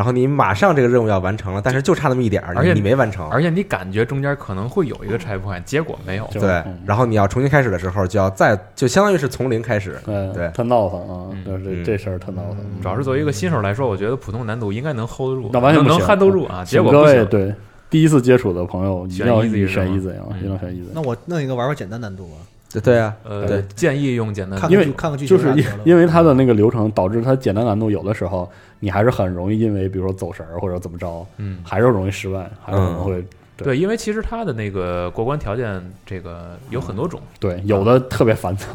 [0.00, 3.28] 然后你马上这个任务要完成了，但是就差那么一点儿，而且你你没完成。
[3.28, 6.26] 而且你感觉中间可能会有一个拆破，结果没有。
[6.32, 9.98] 对嗯，然后你要重新开始的时候，就要再就相当于是从零开始。
[10.06, 12.56] 对对特闹腾啊，嗯就是嗯这这事儿特闹腾。
[12.80, 16.64] 主要是作为一个新手来说，我觉得普通难度应该能 hold 得住，那完全能能撼得住啊。
[16.64, 17.54] 结请各果不对
[17.90, 20.88] 第一次接触的朋友一定要选 easy 啊，嗯一定要选 easy。
[20.94, 22.36] 那我弄一个玩玩简单难度吧，
[22.72, 28.48] 对对啊，呃对，建议用简单因为看个剧就是因因为它的那个流程导致它简单难度有的时候
[28.78, 33.24] 你还是很容易因为比如说走神儿或者怎么着，嗯，还是容易失败，还是可能会
[33.56, 33.64] 对。
[33.64, 37.20] 对，因为其实它的那个过关条件，这个有很多种。
[37.38, 38.66] 对有的特别烦躁，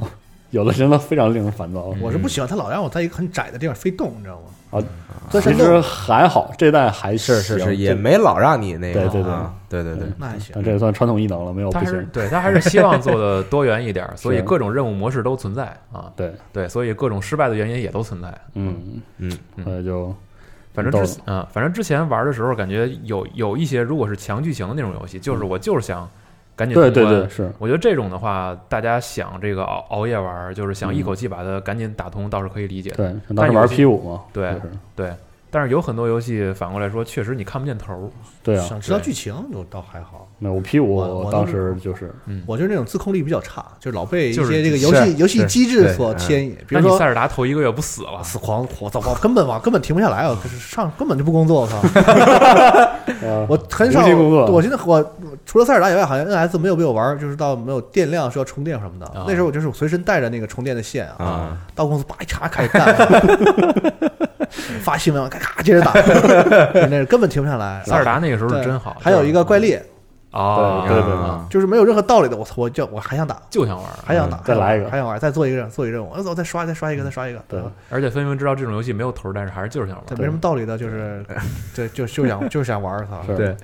[0.52, 1.92] 有的真的非常令人烦躁。
[1.96, 4.48] 嗯我是不喜欢他老让我在一个很窄的地方飞动，你知道吗？
[4.80, 4.84] 啊，
[5.30, 9.02] 钻其实还好，这代还是是是，也没老让你那个。
[9.02, 10.64] 对对对啊对对对，那还行但。
[10.64, 12.08] 这也算传统异能了，没有不行。
[12.14, 16.12] 对，他还是希望做的多元一点， 所以各种任务模式都存在啊。
[16.16, 18.34] 对，对，所以各种失败的原因也都存在。
[18.54, 19.32] 嗯嗯，
[19.64, 20.16] 所以就
[20.74, 26.10] 反正之啊，反正之前玩的时候，感觉有有一些如果是强剧情的那种游戏，就是我就是想
[26.56, 32.96] 赶紧对通关对对是，我觉得这种的话，大家想这个熬熬夜玩，就是想一口气把它赶紧打通，倒是可以理解的。
[32.96, 34.72] 对，当时玩 P 五嘛，对就是。
[34.96, 35.14] 对，
[35.56, 38.00] 但是有很多游戏反过来说，确实你看不见头儿。
[38.44, 48.22] 对啊，想知道剧情就倒还好，那我 P 五我我当时就是嗯我就是那种自控力比较差，就是老被一些这个游戏游戏机制所牵引，比如说塞尔达头一个月不死了？
[48.22, 51.82] 死狂我操，我根本往根本停不下来，啊就是上根本就不工作，我操！
[53.24, 54.06] 呃我很少，
[54.52, 59.06] 我现在我除了塞尔达以外，好像 NS 没有被我玩，就是到没有电量需要充电什么的。
[59.18, 62.94] 啊那时候我就是随身带着那个充电的线啊，啊，到公司叭一插开始干，
[64.80, 65.92] 发新闻咔咔接着打，
[66.90, 67.82] 那是根本停不下来。
[67.86, 68.96] 塞尔达那个时候是真好。
[69.00, 69.78] 还有一个怪力，
[70.32, 73.86] 哦，对对对啊就是没有任何道理的，我操，我就我还想打，就想玩。
[74.06, 77.60] 还想打，再来一个还想玩，再做一个任做一个任务，我走再刷再刷一个再刷一个，对
[77.90, 80.06] 而且分明知道这种游戏没有头，但是还是就是想玩。
[80.20, 81.24] 没什么道理的，就是
[81.76, 83.56] 对，就就想就是想玩，操，是对。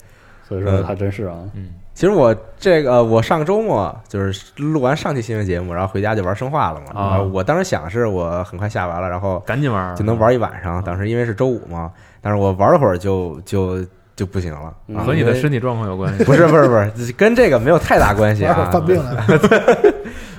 [0.47, 6.99] 所以说还真是啊，嗯，其实我这个我上周末就是录完上期新闻节目，然后回家就玩生化了嘛。
[6.99, 10.81] 啊然后我当时想是我很快下完了，然后赶紧玩，就能玩一晚上。
[10.83, 13.85] 当时因为是周五嘛，但是我玩了会儿就就
[14.15, 14.73] 就不行了。
[14.87, 16.23] 嗯啊和你的身体状况有关系。
[16.25, 18.69] 不是不是不是，跟这个没有太大关系啊。
[18.71, 19.25] 犯病了，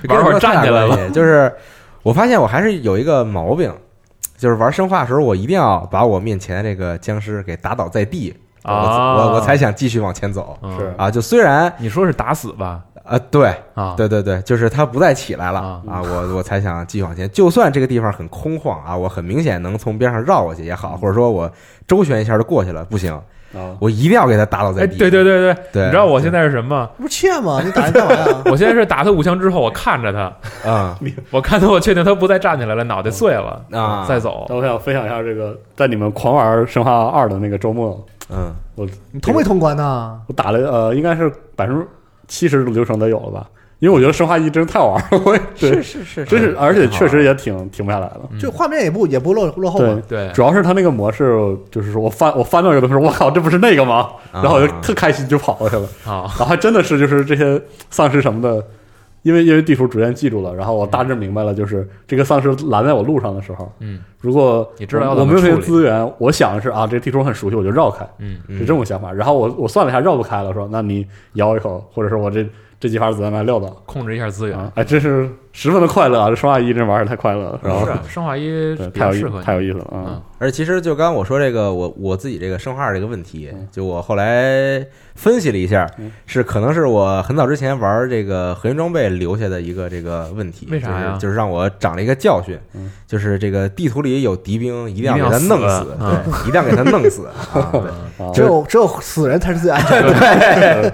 [0.09, 1.53] 玩会儿 站起来了了，就是
[2.01, 3.71] 我发现我还是有一个毛病，
[4.37, 11.11] 就是玩生化的时候，我一定要把我面前这个僵尸给打倒在地，我啊我我才想继续往前走嗯是啊。
[11.11, 12.81] 就虽然你说是打死吧？
[13.03, 17.29] 啊，对啊，对对对，就是他不再起来了啊啊，我我才想继续往前。
[17.31, 21.51] 就算这个地方很空旷啊，我很明显能从边上绕过去也好，或者说我
[21.85, 23.13] 周旋一下就过去了，不行，
[23.53, 24.97] 啊，我一定要给他打倒在哎，地。
[24.97, 26.89] 对对对对，对你知道我现在是什么吗？
[26.97, 27.59] 不是欠吗？
[27.61, 28.25] 你打他干嘛呀？
[28.49, 30.97] 我现在是打他五枪之后，我看着他，啊
[31.29, 34.45] 我看他，我确定他不再站起来了，脑袋碎了啊再走。
[34.47, 38.01] 那我想分享一下这个，在你们狂玩《生化二》的那个周末，
[38.35, 38.55] 嗯
[39.11, 40.19] 你通没通关呢？
[40.27, 41.85] 我打了呃，应该是百分之
[42.27, 43.47] 七十的流程都有了吧？
[43.79, 48.21] 因为我觉得《生化一》真是太好玩了，我也是，是是真是，而且确实也挺停不下来的。
[48.31, 54.07] 嗯就画面也不也不落落后对嘛。，对，主要是它那个模式，就是说我翻我翻到一个的时候，我靠，这不是那个吗？
[54.31, 55.83] 啊然后我就特开心就跑过去了。
[56.05, 58.65] 啊，然后还真的是就是这些丧尸什么的，
[59.23, 63.99] 因为因为地图逐渐记住了，然后我大致明白了，就是这个丧尸拦在我路上的时候，嗯。
[64.19, 68.57] 如果你知道要我我没有这些资源，我想的是啊，这地图很熟悉，我就绕开，嗯嗯。
[68.57, 69.11] 是这种想法。
[69.11, 72.47] 然后我我算了一下，绕不开了，说那你咬一口，或者是我这
[72.79, 74.57] 这几发子弹把它撂倒控制一下资源。
[74.57, 76.29] 啊，哎，真是十分的快乐啊！
[76.29, 80.21] 这生化一这玩意儿太快乐了，然后是啊生化一太有意较适合你太有意思了嗯啊！
[80.39, 90.67] 而其实就刚刚我说这个，我我自己这个生化二这个问题嗯，就我后来分析了一下嗯，是可能是我很早之前玩这个核心装备留下的一个这个问题。
[90.71, 97.69] 为啥呀就是就是让我长了一个教训嗯，就是这个地图里有敌兵，一定要给他弄死对，一定要给他弄死啊！
[97.71, 100.93] 对啊只有只有死人才是最安全的。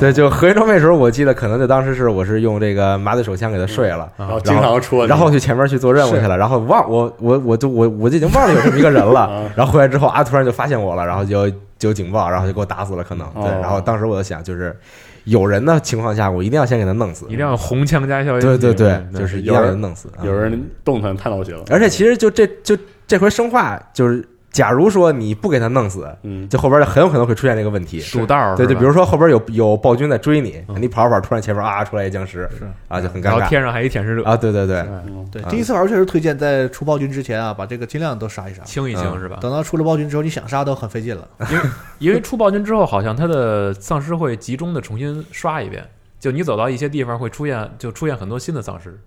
[0.00, 4.10] 对，就核心装备的时候，我记得可能就当时是我是用这个麻醉手枪给他睡了。
[4.16, 9.20] 然后经常出问题，然后去前面去做任务去了，然后忘我我我就我我就已经忘了有这么一个人了。
[9.20, 13.26] 啊， 然后回来之后啊，突然就发现我了，然后就就有警报，然后就给我打死了，可能。
[13.34, 14.76] 对，哦然后当时我就想，就是
[15.24, 18.46] 有人的情况下，我一定要先给他弄死，一定要红枪加消音器。
[18.46, 20.08] 对对对，嗯就是一定要给他弄死。
[20.16, 20.24] 啊。
[20.24, 22.76] 有人动弹太闹心了，而且其实就这就
[23.06, 28.00] 这回生化就是，假如说你不给他弄死，嗯，就后边很有可能会出现这个问题。
[28.12, 34.36] 堵道儿对，是吧就比如说后边有有暴君在追你，嗯你跑着跑着，突然前面啊出来一僵尸，是啊就很尴尬然后天上还一舔食者，啊！
[34.36, 38.62] 对对对，嗯对啊，第一次玩确实推荐在出暴君之前啊，把这个尽量都杀一杀。
[38.64, 39.38] 清一清嗯是吧？
[39.40, 41.28] 等到出了暴君之后，你想杀都很费劲了。
[41.50, 41.64] 因为
[41.98, 45.84] 因为出暴君之后，好像他的丧尸会集中的重新刷一遍。
[46.18, 48.98] 就你走到一些地方会出现，就出现很多新的丧尸。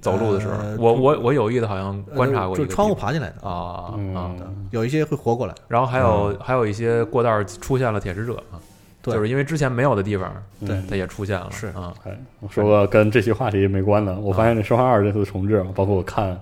[0.00, 5.54] 走路的时候，呃我我我有意的好像观察过就窗户爬进来的，啊啊，嗯，有一些会活过来。
[5.68, 8.58] 然后还有还有一些过道出现了铁食者啊，
[9.02, 9.14] 对。
[9.14, 10.76] 就是因为之前没有的地方，对。
[10.76, 11.66] 嗯它也出现了，是。
[11.68, 16.40] 啊，哎，我说个跟这期话题没关的，我发现这《生化二》这次重置啊，包括我看，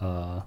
[0.00, 0.42] 呃，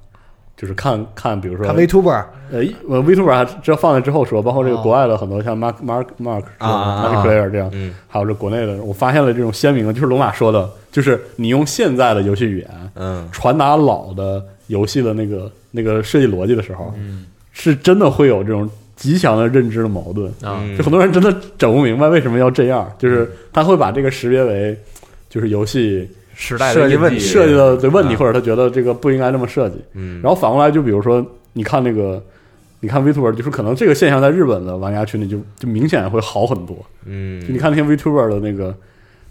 [0.58, 4.82] 就是看看，比如说看 VTuber，呃，VTuber 还这放在之后说，包括这个哦。
[4.82, 7.14] 国外的很多像 Mark Mark Mark 啊啊啊。
[7.14, 7.94] Mark Player 这样，嗯。
[8.08, 13.28] 还有这国内的，我发现了这种鲜明的，就是龙马说的，就是你用现在的游戏语言嗯。
[13.32, 17.26] 传达老的游戏的那个那个设计逻辑的时候，嗯。
[17.52, 20.28] 是真的会有这种极强的认知的矛盾。
[20.42, 20.78] 啊，嗯。
[20.78, 24.78] 就很多人真的整不明白为什么要这样，就是他会把这个识别为
[25.30, 29.78] 就是游戏时代的设计问题设计的对问题，啊或者他觉得这个不应该这么设计。
[29.94, 32.22] 嗯，然后反过来，就比如说，你看那个，
[32.82, 36.78] 你看 VTuber，就是可能这个现象在日本的玩家群里就就明显会好很多。
[37.06, 38.76] 嗯，就你看那些 VTuber 的那个，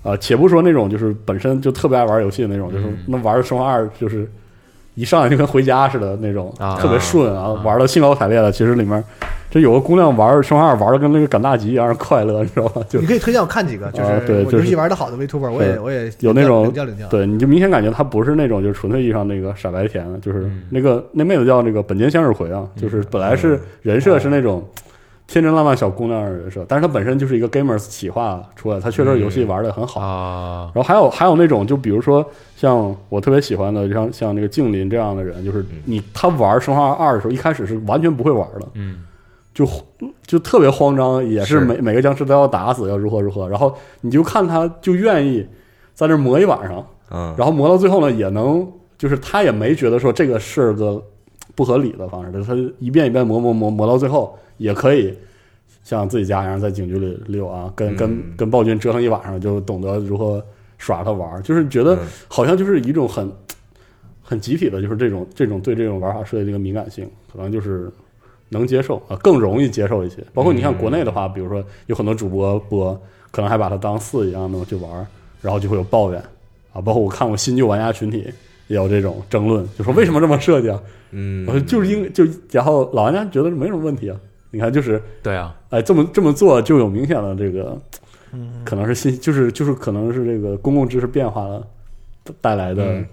[0.02, 4.28] 呃，且不说那种就是本身就特别爱玩游戏的那种，就是嗯那玩生化二就是
[4.94, 8.50] 一上来就跟回家似的那种，啊特别顺啊，啊玩的兴高采烈的。
[8.52, 9.02] 其实里面
[9.50, 12.82] 这有个姑娘玩生化二玩的跟那个赶大集一样快乐，你知道吗？
[12.88, 16.72] 就你可以推荐我看几个，就啊是我对就是游戏玩的好的 VTuber，我也我也有那种。
[17.10, 24.62] 对，你就明显感觉她不是那种就是纯粹意义上那个傻白甜，就是嗯那个那妹子叫那个本间向日葵啊，就是本来是人设是那种
[25.26, 30.00] 天真烂漫小姑娘的人设，但是她本身就是一个 gamers 企划出来，她确实游戏玩的很好。
[30.00, 32.24] 啊，然后还有还有那种，就比如说
[32.56, 39.04] 像我特别喜欢的，像像那个静林这样的人，就是你他玩生化二的时候，一开始是完全不会玩的，嗯。
[39.54, 39.64] 就
[40.26, 41.64] 就特别慌张，也是是。
[41.64, 43.48] 每每个僵尸都要打死，要如何如何。
[43.48, 45.46] 然后你就看他就愿意
[45.94, 48.68] 在那磨一晚上，嗯，然后磨到最后呢，也能
[48.98, 51.00] 就是他也没觉得说这个是个
[51.54, 55.14] 不合理的方式，他一遍一遍磨磨磨磨到最后，也可以
[55.82, 60.44] 像自己家一样在警局里溜啊，跟跟嗯跟暴君折腾一晚上，就懂得如何
[60.78, 61.98] 耍他玩儿，就是觉得嗯
[62.28, 63.30] 好像就是一种很
[64.22, 67.90] 很集体的，就是这种这种对这种玩法设计的一个敏感性，可能就是
[68.48, 70.24] 能接受啊，更容易接受一些。
[70.32, 72.98] 包括你像国内的话，比如说有很多主播播，
[73.30, 75.06] 可能还把它当四一样的去玩儿，
[75.42, 76.22] 然后就会有抱怨
[76.72, 76.80] 啊。
[76.80, 78.24] 包括我看过新旧玩家群体
[78.68, 80.80] 也有这种争论，就说为什么这么设计啊？
[81.10, 84.16] 嗯我说就是因就然后老玩家觉得没什么问题啊。
[84.54, 87.76] 你看，就是对啊，哎，这么这么做就有明显的这个，
[88.64, 91.66] 可能是信，就是就是可能是这个公共知识变化了
[92.40, 93.06] 带来的嗯。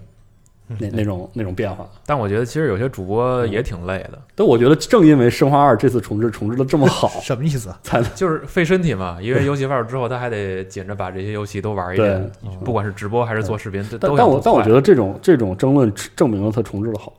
[0.78, 1.86] 那那种那种变化。
[2.06, 7.78] 但我觉得其实有些主播也挺累的，但我觉得正因为《生化二》这次重置重置的这么好， 什么意思啊？
[7.82, 12.30] 才能 就是费身体嘛，因为游戏发售之后，他还得紧着把这些游戏都玩一遍，
[12.64, 17.12] 不管是直播还是做视频，都但但我但我觉得得这种这种争论证明了它重置的好。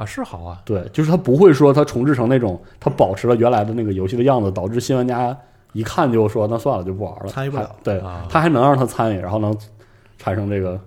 [0.00, 5.36] 啊是好啊，对，就是它不会说它重置成那种它保持了原来的那个游戏的样子，导致新玩家
[5.72, 9.56] 一看就说那算了就不玩了，参与不了还对啊，他还能让他参与，然后能
[10.18, 10.80] 产生这个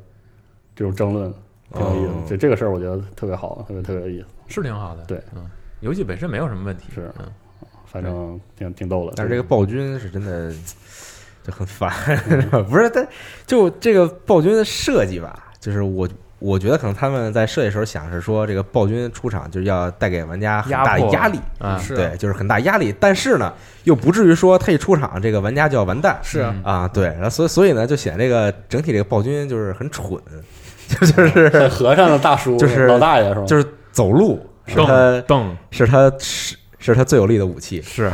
[0.75, 1.33] 这种争论，
[1.71, 2.23] 挺有意思哦。
[2.27, 4.27] 这这个事儿我觉得特别好，特别特别有意思。
[4.47, 5.03] 是挺好的。
[5.05, 5.49] 对，嗯，
[5.81, 6.85] 游戏本身没有什么问题。
[6.93, 7.25] 是嗯，
[7.85, 9.13] 反正挺挺逗的。
[9.15, 10.51] 但是这个暴君是真的
[11.43, 11.91] 就很烦，
[12.69, 12.89] 不是？
[12.89, 13.07] 但
[13.45, 16.07] 就这个暴君的设计吧，就是我
[16.43, 21.95] 我觉得可能他们在设计时候想是说，这个暴君出场就是要带给玩家很大的迫压力，啊，是。
[21.95, 22.93] 对，就是很大压力。
[22.99, 23.53] 但是呢，
[23.85, 26.19] 又不至于说他一出场，这个玩家就要完蛋。
[26.21, 26.41] 是。
[26.61, 30.19] 啊，对，然后所以所以呢，就显这个整体这个暴君就是很蠢，
[30.89, 33.45] 就 就是 和尚的大叔，就是老大爷是吧？
[33.45, 38.11] 就是走路是他蹬蹬是他是是他最有力的武器，是。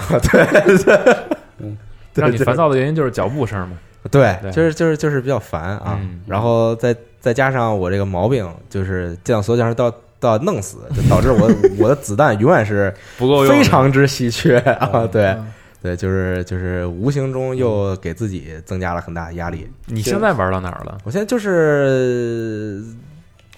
[1.58, 1.76] 嗯。
[2.14, 3.76] 让你烦躁的原因就是脚步声嘛。
[4.12, 6.22] 对，就是就是就是比较烦啊，嗯。
[6.28, 11.50] 然后再再加上我这个毛病，就是见到所有僵尸都要都要弄死，就导致我
[11.80, 15.48] 我的子弹永远是不够用，非常之稀缺啊，对嗯
[15.82, 19.66] 对，就是就是无形中又给自己增加了很大的压力。
[19.86, 20.98] 你现在玩到哪儿了？
[21.06, 22.84] 我现在就是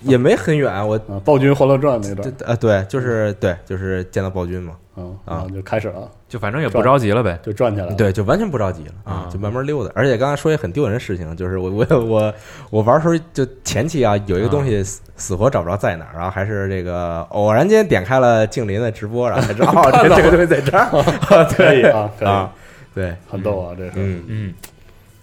[0.02, 5.46] 也没很远，我啊，暴君欢乐传那段，对呃对，就是对，就是见到暴君嘛，嗯啊。
[5.54, 7.40] 就开始了，就反正也不着急了呗。
[7.44, 7.94] 就转起来了。
[7.96, 9.30] 对，就完全不着急了啊，啊。
[9.32, 9.92] 就慢慢溜达。
[9.96, 12.34] 而且刚才说一个很丢人的事情，就是我我我
[12.70, 20.90] 我玩的时候就前期啊，有一个东西死死活找不着在哪儿，然后还是这个偶然间点开了静林的直播，然后才知道 哦，这这个东西在这儿。
[21.56, 22.28] 可以啊，可以。
[22.28, 22.54] 啊，
[22.96, 24.54] 对，很逗啊，这是，嗯，嗯，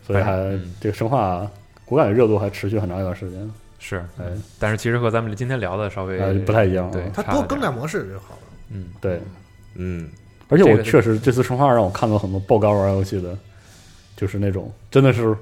[0.07, 0.75] 所以还嗯。
[0.81, 1.47] 这个生化，
[1.89, 4.25] 我感觉热度还持续很长一段时间，是，哎，
[4.59, 8.41] 但是其实和咱们今天聊的稍微呃不太一样啊对，它多更改模式就好了。
[8.71, 9.21] 嗯，对。
[9.81, 10.09] 嗯，
[10.49, 13.37] 而且我确实这次生化让我看到很多爆肝玩游戏的，
[14.17, 15.37] 就是那种真的是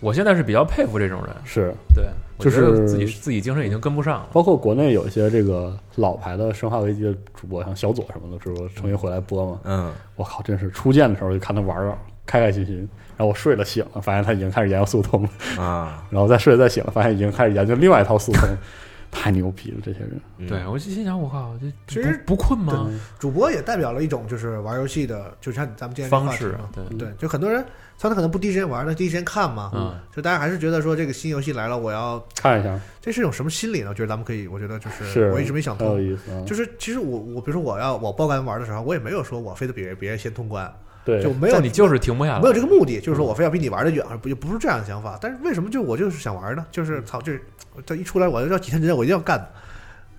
[0.00, 2.06] 我现在是比较佩服这种人，是，对，
[2.38, 4.28] 就是自己自己精神已经跟不上了。
[4.32, 9.60] 包括国内有一些这个老牌的生化危机的主播，像小左什么的，是不是重新回来播嘛？
[9.64, 18.48] 嗯，我靠，真是初见的时候就看他玩玩，开开心心，然后我睡了醒了，发现他已经开始研究速通了，啊， 然后再睡了再醒了，发现已经开始研究另外一套速通，
[19.10, 20.20] 太牛逼了，这些人。
[20.38, 22.88] 嗯对，我就心想，我靠，这其实不不困吗？
[23.18, 27.64] 主播也代表了一种就是玩游戏的，就像咱们今天这个方式对，对，就很多人
[27.98, 33.88] 他可能不第一时间玩，他第一时间看嘛，嗯，就大家还是觉得说这个新游戏来了，我要看一下，这是一种什么心理呢？
[33.88, 36.00] 我觉得咱们可以，我觉得就是是我一直没想通。
[36.00, 36.44] 意思啊。
[36.46, 40.72] 就是其实我我比如说我要我爆肝玩的时候，我也没有说我非得比别人先通关，
[41.08, 45.18] 对，就没有你就是停不下来，没有这个目的，就是说我非要比你玩的远，不也不是这样的想法。
[45.18, 46.66] 但是为什么就我就是想玩呢？
[46.70, 47.40] 就是操，就是
[47.86, 49.42] 这一出来我就要几天之内我一定要干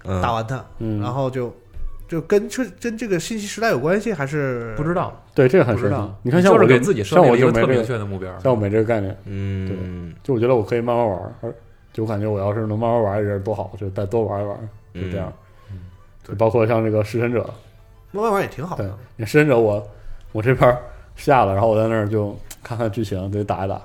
[0.03, 1.55] 嗯打完它，嗯，然后就
[2.07, 6.19] 就跟这跟这个信息时代有关系，还是不知道，对这个很神奇不知道。。
[6.23, 8.31] 你看，像我就就是给自己设像定一个特明，确的目标。
[8.39, 9.77] 像我没这个概念，嗯，对
[10.23, 11.53] 就我觉得我可以慢慢玩，而
[11.93, 14.57] 就我感觉我要是能慢慢玩一阵多好，就再多玩一玩，
[14.95, 15.31] 就这样。
[15.71, 15.79] 嗯
[16.23, 17.41] 就包括像这个弑神者，
[18.11, 19.87] 慢慢玩也挺好的。，你弑神者我
[20.31, 20.77] 我这边
[21.15, 23.75] 下了，然后我在那儿就看看剧情，得打一打，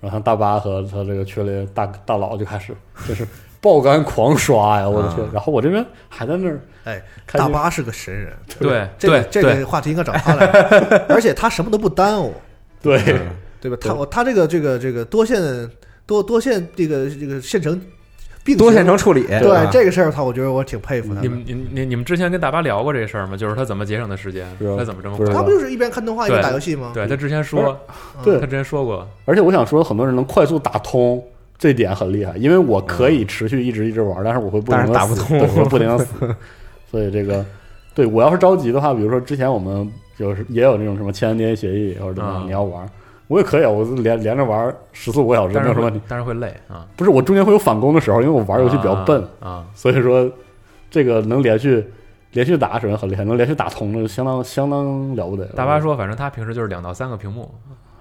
[0.00, 2.74] 然后像大巴和他这个群里大大佬就开始
[3.06, 3.26] 就是
[3.60, 5.30] 爆肝狂刷呀，我的天啊！
[5.34, 7.00] 然后我这边还在那儿哎，
[7.32, 10.46] 大巴是个神人，对这个对对这个话题应该找他来，
[11.08, 12.34] 而且他什么都不耽误，
[12.82, 13.00] 对
[13.60, 13.76] 对吧？
[13.80, 15.70] 他我他这个这个这个多线
[16.06, 17.80] 多多线这个这个线程
[18.44, 21.22] 并多线程处理，对啊这个事儿，他我觉得我挺佩服他的。
[21.22, 23.36] 你们你你你们之前跟大巴聊过这事儿吗？
[23.36, 25.26] 就是他怎么节省的时间他怎么这么快？
[25.26, 26.90] 他不就是一边看动画一边打游戏吗？
[26.94, 27.78] 对他之前说，
[28.24, 31.22] 对他之前说过，而且我想说，很多人能快速打通。
[31.58, 36.06] 这点很厉害，因为我可以持续一直一直玩，但是我会不停的打不通我会不停的死，
[36.90, 37.44] 所以这个
[37.94, 42.84] 对我要是着急的话，比如说之前我们有时也有那种什么签 NDA 协议或者怎么样，嗯你要玩，
[43.32, 46.00] 我也可以啊，我连连着玩十四五个小时但是会没有什么问题。
[46.06, 46.86] 但是会累啊。
[46.96, 50.30] 不是我中间会有返工的时候，因为我玩游戏比较笨，啊，所以说
[50.90, 51.84] 这个能连续
[52.32, 55.46] 连续打首先很厉害，能连续打通了相当相当了不得。
[55.46, 57.50] 大巴说，反正他平时就是两到三个屏幕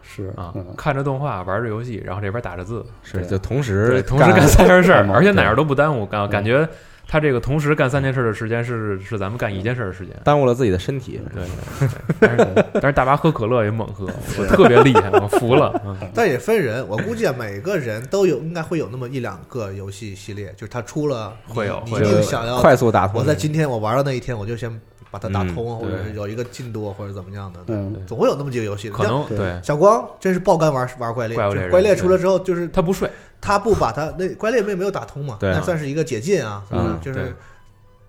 [0.02, 6.68] 是啊嗯，看着动画，玩着游戏，然后这边打着字，是就同，时同时干三件事儿，而且哪样都不耽误，感嗯感觉
[7.12, 10.16] 他这个同时干三件事的时间是是咱们干一件事的时间。
[10.24, 11.20] 耽误了自己的身体。
[11.36, 11.90] 对，对
[12.22, 14.10] 但是 但是大巴喝可乐也猛喝，
[14.40, 15.78] 我特别厉害，我服了。
[15.86, 23.20] 嗯但也分人，我估计啊，每个人都有应该会有那么一两个游戏系列，就是他出了会有会有定想要快速打通。
[23.20, 24.72] 我在今天我玩的那一天，我就先
[25.12, 27.60] 把它打嗯通，或者是有一个进度，或者怎么样的。
[27.68, 28.96] 嗯，总会有那么几个游戏的。
[28.96, 29.60] 可能对对。
[29.62, 31.38] 小光真是爆肝玩玩怪猎，
[31.70, 35.52] 怪猎出来之后，就是他不睡，他不把他那怪猎没没有打通嘛，对。
[35.52, 36.64] 那算是一个解禁啊，
[37.02, 37.36] 就是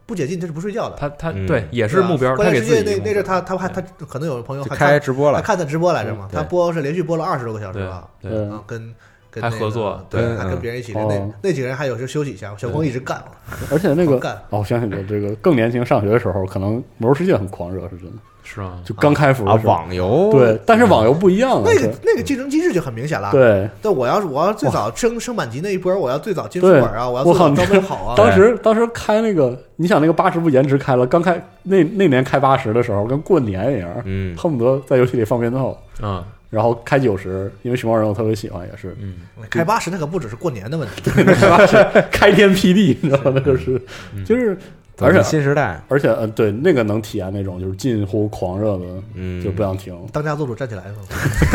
[0.07, 0.97] 不解禁他是不睡觉的。
[0.97, 1.47] 他他嗯。
[1.47, 8.95] 对也是目标，他关给自己键世界那那阵他他还他可能有朋友还看开直播了，他看的直播来着嘛，他播是连续播了二十多个小时对吧，对嗯啊，跟
[9.33, 13.21] 跟还那个合作对，嗯还跟别人一起那那几个人还有时候休息一下，小光一直干，
[13.73, 18.13] 而且那个干哦，我想起了这个更年轻上学的时候，可能魔兽世界很狂热，是真的，
[18.45, 18.79] 是啊？
[18.85, 19.59] 就刚开服啊。
[19.65, 36.23] 网游对，但是网游不一样啊，那个那个竞争机制就很明显了。，对，但我要是我要最早升升满级那一波，我要最早进副本啊，我要我靠最早装备好啊， 当时当时开那个，你想那个八十不延迟开了，刚开那那年开八十的时候，跟过年一样，嗯，恨不得在游戏里放鞭炮，嗯
[36.53, 38.95] 然后开九十，因为熊猫人我特别喜欢，也是。
[39.01, 39.15] 嗯，
[39.49, 41.77] 开八十那可不只是过年的问题， 开八十
[42.11, 43.33] 开天辟地，你知道吗？
[43.37, 43.81] 那 个是
[44.27, 44.55] 就是，
[45.01, 48.85] 而且新时代，而且呃，对那个能体验那种就是近乎狂热的，
[49.15, 49.99] 嗯，就不想停。
[50.13, 50.93] 当家做主站起来是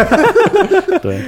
[0.01, 0.97] 吧？
[0.99, 1.21] 对，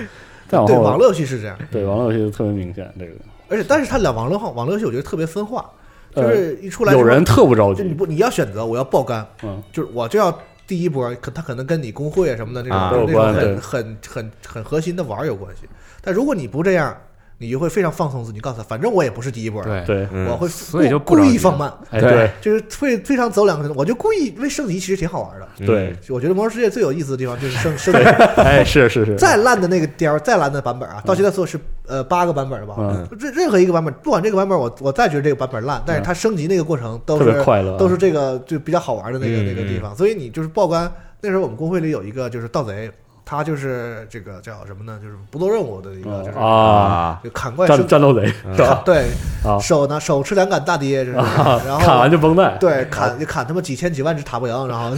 [0.47, 3.11] 再往对，后网络游戏是这样，对网络游戏就特别明显，这个。
[3.49, 5.70] 而且但是它俩网络化网络游戏我觉得特别分化，
[6.15, 10.36] 就是一出来有人特不着急，就你不你要选择，我要爆肝，嗯，就是我就要
[10.70, 15.63] 第一波，可他可能跟你工会啊什么的那种、啊那种很很很很核心的玩儿有关系。
[15.99, 16.95] 但如果你不这样，
[17.40, 25.48] 你就会非常放松自己，告诉他，反正我也不是第一波，对，对，嗯我会所以就故意放慢，对哎对就是会非常走两个，我就故意因为升级其实挺好玩的。
[25.60, 25.66] 嗯。
[25.66, 28.00] 对，我觉得《魔兽世界》最有意思的地方就是升 升级，
[28.38, 42.92] 哎是是是， 再烂的那个雕，再烂的版本啊，到现在做是呃八个版本吧，嗯任任何一个版本，不管这个版本我我再觉得这个版本烂，但是它升级那个过程都特是别快乐啊都是这个就比较好玩的那个嗯那个地方，所以你就是报关那时候我们工会里有一个就是盗贼，
[43.30, 44.98] 他就是这个叫什么呢？
[45.00, 48.82] 就是不做任务的一个，就是啊，啊，就砍怪升战战斗贼是吧？
[48.84, 49.06] 对。
[49.46, 49.60] 啊。
[49.60, 51.18] 手呢手持两杆大爹，就是。
[51.18, 54.96] 啊然后砍完就绷带，对，砍就砍他妈几千几万只塔不羊，然后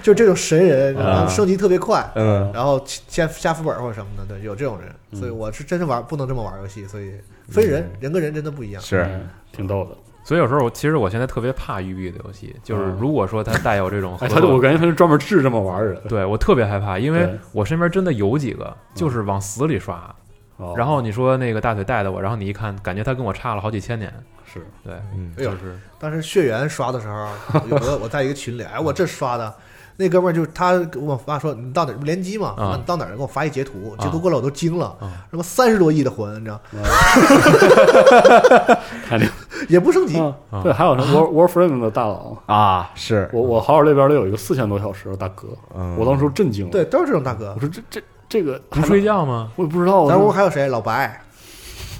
[0.00, 0.14] 就。
[0.14, 2.48] 这种神人，然后升级特别快，嗯。
[2.54, 7.14] 然后下下副本或者什么的，对，有这种人，所以我是真是玩不能这么玩游戏，所以
[7.48, 8.80] 分人，人跟人真的不一样。
[8.80, 9.02] 是。
[9.10, 9.28] 嗯。
[9.50, 9.90] 挺逗的。
[10.26, 12.98] 所以有时候我其实我现在特别怕育碧的游戏，就是嗯。
[13.00, 20.12] 如果说它带有这种哎，他就我，感觉他是专门治这么玩儿的人，对我特别害怕，因为我身边真的有几个就是往死里刷，
[20.56, 20.74] 哦。
[20.76, 24.12] 然后你说那个大腿带的我，然后你一看，感觉他跟我差了好几千年，
[24.52, 24.66] 是。
[24.82, 25.32] 对，嗯。
[25.36, 27.28] 就是当时血缘刷的时候，
[27.70, 29.54] 有我我在一个群里，哎，我这刷的。
[29.98, 32.48] 那哥们儿就他给我发说你到哪儿联机嘛？
[32.58, 32.74] 啊。
[32.76, 35.24] 你到哪儿给我发一截图，啊截图过来我都惊了，啊。
[35.30, 36.60] 什么三十多亿的魂，你知道，
[39.08, 39.26] 肯定
[39.68, 40.14] 也不升级，
[40.62, 45.96] 对，还有那 War Warframe 的大佬，啊，是，我我好友那边里有一个四千多小时的大哥，嗯。
[45.98, 47.52] 我当时震惊了，对，，都是这种大哥。
[47.54, 47.60] 我。
[47.60, 49.50] 说这这这个不睡，觉吗？
[49.56, 50.66] 我也不知道，我咱屋还有谁？
[50.68, 51.20] 老白，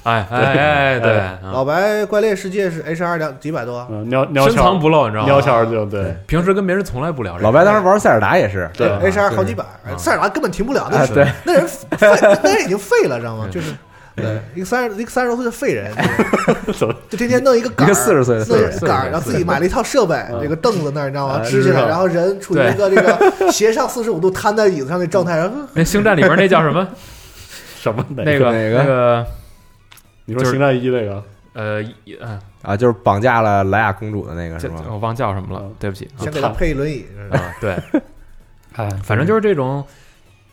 [0.03, 5.41] 哎哎哎，对，老白怪猎世界是 H R 两几百多，嗯鸟鸟深藏不露，你知道鸟吗？
[5.41, 7.37] 桥就对，平时跟别人从来不聊。
[7.39, 9.65] 老白当时玩塞尔达也是，对 H R 好几百，
[9.97, 11.97] 塞尔达根本停不了，那是那人废，
[12.43, 13.47] 那人已经废了，知道吗？
[13.51, 13.73] 就是
[14.17, 14.41] 对。
[14.55, 15.89] 一个三十一个三十多岁的废人，
[17.09, 21.35] 就天天弄一个杆儿，一个40岁的弄一个杆儿，然后自己买了一套设备，嗯这个凳子那儿，你知道吗？
[21.35, 26.87] 啊支起来，然后人处于一个这个 斜上四十五度瘫在椅子上那状态，然后 那星战里边那叫什么？
[27.79, 28.77] 什么那个哪个？
[28.79, 29.25] 那个
[30.25, 31.23] 你说星战一那个？
[31.53, 31.81] 呃，
[32.61, 34.83] 啊，就是绑架了莱雅公主的那个是这吗？
[34.89, 36.07] 我忘叫什么了嗯，对不起。
[36.19, 37.75] 先给他配一轮椅，啊，对，
[38.75, 39.83] 哎，反正就是这种，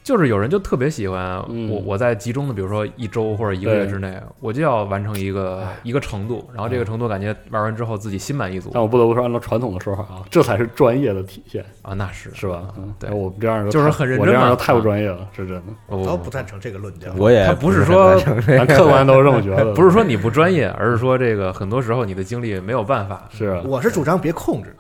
[0.05, 1.69] 就是有人就特别喜欢嗯。
[1.71, 8.71] 我，我在集中的，比如说一周或者一个月之内，我就要完成一个一个程度，然后这个程度感觉玩完之后自己心满意足。
[8.73, 12.31] 但我不得不说，按照传统的说法啊，这才是专业的体现，啊，那是。
[12.35, 12.65] 是吧？
[12.77, 13.09] 嗯，对。
[13.09, 15.63] 哎我们这样就是很认真嘛我这样就太不专业了，是真的。
[15.87, 17.11] 我我不赞成这个论调。
[17.17, 18.15] 我也他不是是说
[18.69, 23.27] 客观都是这么觉得， 不是说你不专业，而是说这个很多时候你的精力没有办法。
[23.31, 23.63] 是啊。
[23.65, 24.77] 我是主张别控制。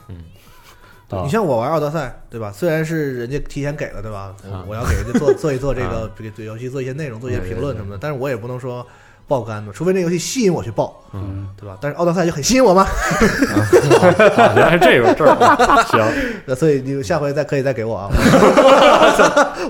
[1.10, 2.50] 啊你像我玩奥德赛，对吧？
[2.52, 4.34] 虽然是人家提前给了，对吧？
[4.48, 8.84] 我啊我要给人家做 做一做这个给对游戏做一些内容，做一些对对对评论什么的，但是我也不能说
[9.28, 11.76] 爆肝嘛，除非那游戏吸引我去爆，嗯，对吧？
[11.80, 16.00] 但是奥德赛就很吸引我嘛， 啊原来是这个这儿啊， 行，
[16.46, 18.08] 那所以你下回再可以再给我啊，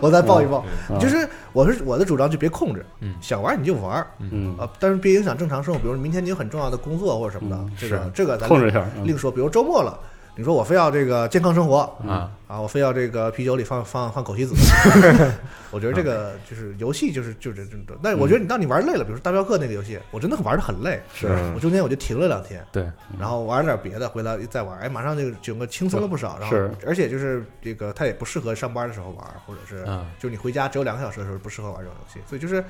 [0.01, 0.65] 我再爆一爆。
[0.91, 5.79] 嗯就是我是我的主张就别控制，嗯想玩你就玩嗯，啊，但是别影响正常生活。
[5.81, 9.31] 比如明天你有很重要的工作或者什么的嗯，这个这个咱控制一下，嗯另说。
[9.31, 9.99] 比如周末了，
[10.37, 14.55] 你说我非要这个健康生活，啊，啊，我非要这个啤酒里放放放枸杞子，
[15.71, 17.81] 我觉得这个就是游戏就是就是这种。
[18.03, 21.29] 但是我觉得你当你玩累了，比如说大镖客那个游戏，我真的玩的很累，是。
[21.55, 22.85] 我中间我就停了两天，对，
[23.17, 26.37] 然后玩了点别的，回来再玩，哎，马上就整个轻松了不少。
[26.41, 26.71] 然后是。
[26.85, 32.65] 而且就是这个它也不适合上班的时候玩，或者是嗯就是你回家只有两个小时的时候不适合玩这种游戏，所以就是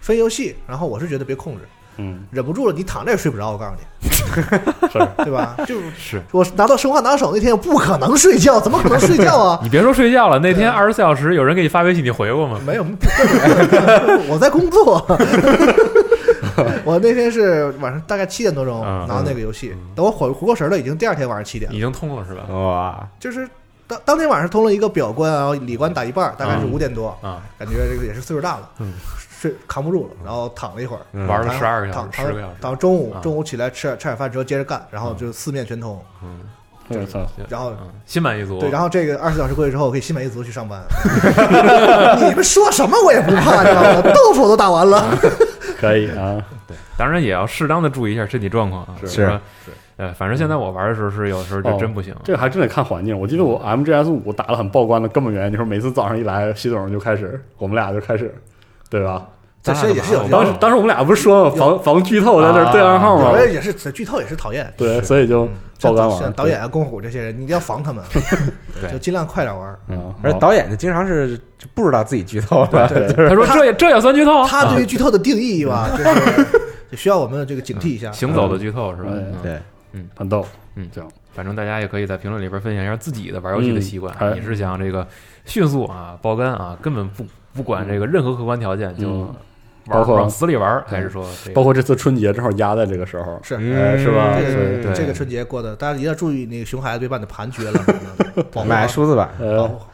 [0.00, 0.54] 分游戏。
[0.68, 1.64] 然后我是觉得别控制。
[1.98, 3.50] 嗯，忍不住了，你躺着也睡不着。
[3.50, 4.08] 我告诉你，
[4.88, 5.54] 是对吧？
[5.66, 9.60] 就是是我拿到生化拿手那天，我不可能睡觉，怎么可能睡觉啊？
[9.64, 12.58] 你别说睡觉了，那天二十四小时有人给你发微信，你回过吗？
[12.66, 12.84] 没有，
[14.28, 15.04] 我在工作。
[16.84, 21.76] 我那天是晚上大概七点多钟嗯拿到那个游戏，等我回回过神了，已经第二天晚上七点了。
[21.76, 22.42] 已经通了是吧？
[22.52, 23.48] 哇，就是
[23.86, 28.92] 当当天晚上通了一个表关，然后里关打一半，大概是嗯五点多，啊，感觉这个也是岁数大了，嗯
[29.40, 32.54] 睡扛不住了，然后躺了一会儿，嗯玩了十二个小时，躺躺十个小时。
[32.60, 36.02] 躺到中午啊，中午起来吃吃点饭之后接着干，然后就四面全通。
[36.22, 36.40] 嗯，
[36.88, 38.58] 我操，然后嗯心满意足。
[38.58, 40.80] 对，然后这个二十四小时过去之后，我可以心满意足去上班。
[42.18, 44.02] 你们说什么我也不怕，你知道吗？
[44.12, 45.16] 豆腐我都打完了。
[45.78, 48.96] 可以啊，对，当然也要适当的注意一下身体状况啊。
[49.00, 49.40] 是是吧
[49.98, 52.14] 呃，反正现在我玩的时候是有时候就真不行。
[52.24, 53.18] 这个还真得看环境。
[53.18, 58.32] 我记得我 MGS 五打的很爆关的根本原因就是每次早上一来，习总就开始，我们俩就开始，
[58.88, 59.26] 对吧？
[59.60, 61.54] 这其实也是有当时当时我们俩不是说吗？
[61.56, 63.38] 防防剧透在那儿对暗号吗我？
[63.44, 64.72] 也是剧透也是讨厌。
[64.76, 65.46] 对，所以就
[65.80, 68.02] 爆肝玩像导演啊、公虎这些人，你一定要防他们，
[68.80, 69.76] 对就尽量快点玩。
[69.88, 74.46] 嗯，而导演就经常是就不知道自己剧透了，对 他说这也这也算剧透？
[74.46, 76.46] 他对于剧透的定义吧，就是
[76.92, 78.12] 就 需要我们这个警惕一下。
[78.12, 79.10] 行走的剧透是吧？
[79.42, 79.58] 对
[79.92, 80.46] 嗯，很逗，
[80.76, 84.14] 嗯这样反正大家也可以在评论里边分享一下自己的玩游戏的习惯。
[84.36, 85.06] 你是想这个
[85.44, 87.24] 迅速啊爆肝啊，根本不
[87.58, 89.34] 不管这个任何客观条件就
[89.86, 93.56] 包括往死里玩，还是说包括这次春节正好压在这个时候，是。
[93.98, 94.36] 是吧？
[94.38, 97.84] 对对对个这个春节过的，大家一定要注意，那个熊孩子别把你的盘撅了，
[98.64, 99.87] 买数字版，保呃护，好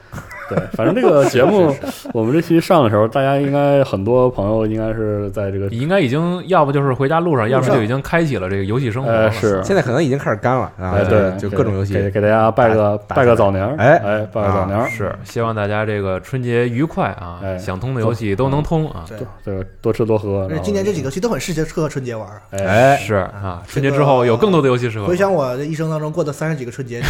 [0.49, 1.75] 对，反正这个 节目
[2.13, 19.05] 我们这期上的时候，大家应该很多朋友应该是在这个应该已经要不就是回家路上，要不就已经开启了这个游戏生活是现在可能已经开始干了啊，哎对，就各种游戏给给大家拜个拜个早年儿，哎哎，拜个早年儿，是希望大家这个春节愉快啊，哎想通的游戏都能通啊。
[19.09, 20.49] 对，这个多吃多喝。
[20.63, 22.29] 今年这几个游戏都很适合春节玩。
[22.51, 25.07] 哎，哎，是啊，春节之后有更多的游戏适合。
[25.07, 27.01] 回想我这一生当中过的三十几个春节，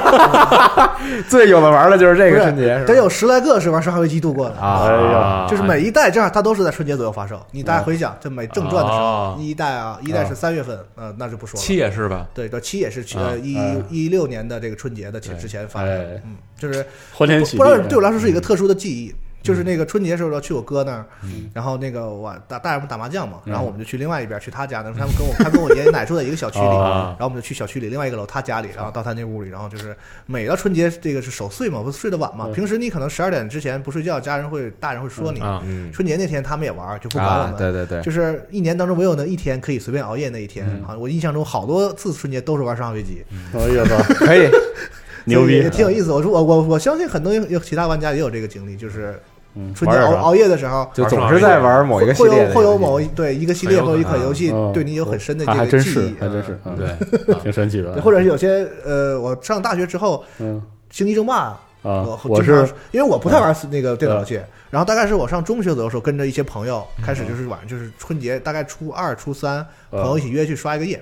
[1.28, 4.56] 最有的玩的就是这个春节，是吧得有十来个是玩《生化危机》度过的。
[4.56, 7.44] 啊，哎呀，就是每一代这样，它都是在春节左右发售。
[7.50, 11.62] 你大家回想，这每正传的时哦候，一代啊，一代是三月份，呃，那就不说了。
[11.62, 12.26] 七也是吧？
[12.32, 19.14] 对，这七也是呃一哎一六年的这个春节的前之前发的哎，嗯，就是欢天喜地，不不知道对我来说是一个特殊的记忆。
[19.44, 21.48] 就是那个春节时候要去我哥那儿，嗯。
[21.52, 23.52] 然后那个我大大人们打麻将嘛，嗯。
[23.52, 27.14] 然后我们就去另外一边去他家那，他们跟我他跟我爷爷奶奶住在一个小区里，啊。
[27.18, 29.94] 然后我们就去小区里另外一个楼他家里，然后到他那屋里，然后就是
[30.26, 32.52] 每到春节这个是守岁嘛，不是睡得晚嘛，嗯。
[32.52, 35.40] 平时你可能十二点之前不睡觉，家人会大人会说你，
[35.92, 40.84] 春节那天他们也玩，就不管我啊，们，对对对，就是一年当中唯有那一天可以随便熬夜那一天嗯。
[40.88, 40.96] 啊！
[40.96, 43.22] 我印象中好多次春节都是玩《生化危机》，
[43.58, 44.48] 哎呀操， 可以，
[45.24, 46.12] 牛逼，也挺有意思。
[46.12, 49.20] 我说我我我相信很多有其他玩家也有这个经历，就是
[49.54, 60.60] 嗯，春节熬熬夜的时候，就总是在玩某一个系会列会，有会有某一对一个系列或一款游戏嗯对你有很深的这还还真是个记忆，，还真是，嗯对， 挺神奇的对，，或者是有些呃，我上大学之后，嗯
[60.96, 61.50] 《星际争霸》
[61.88, 64.40] 啊，我是因为我不太玩那个电脑游戏，
[64.70, 71.00] 然后大概是我上中学左右的时候，跟着一些朋友开始就是晚上就是春节，大概初二、初三，朋友一起约去刷一个夜，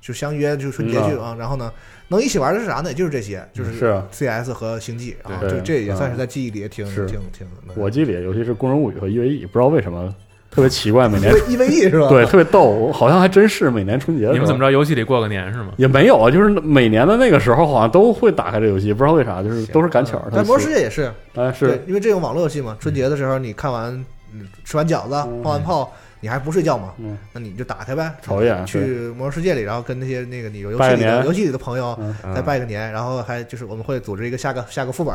[0.00, 1.70] 就相约就春节去啊，然后呢，
[2.14, 2.90] 能一起玩的是啥呢？
[2.90, 3.72] 也就是这些，就是
[4.12, 7.46] CS 和星际，然后就这也算是在记忆里也挺挺挺。
[7.76, 10.14] 我记忆里，尤其是《工人物语》和 EVE，不知道为什么
[10.50, 12.08] 特别奇怪，每年一 v 一 v e 是吧？
[12.08, 14.70] 对特别逗，好像还真是每年春节你们怎么着？
[14.70, 15.72] 游戏里过个年是吗？
[15.76, 20.28] 也没有啊，就是每年的那个时候，好像都会打开这游戏，不知道为啥，就是都是赶巧儿。
[20.32, 23.92] 但魔兽世界也是，哎对是，因为这种网络游戏嘛，春节的时候你看完，
[24.32, 25.92] 嗯吃完饺子，嗯放完炮，
[26.24, 26.94] 你还不睡觉吗？
[26.96, 27.18] 嗯。
[27.34, 28.78] 那你就打开呗，瞅一眼去
[29.14, 32.34] 魔兽世界里，然后跟那些那个你游戏里的游戏里的朋友嗯。
[32.34, 35.14] 再拜个年，然后还就是我们会组织一个下个下个副本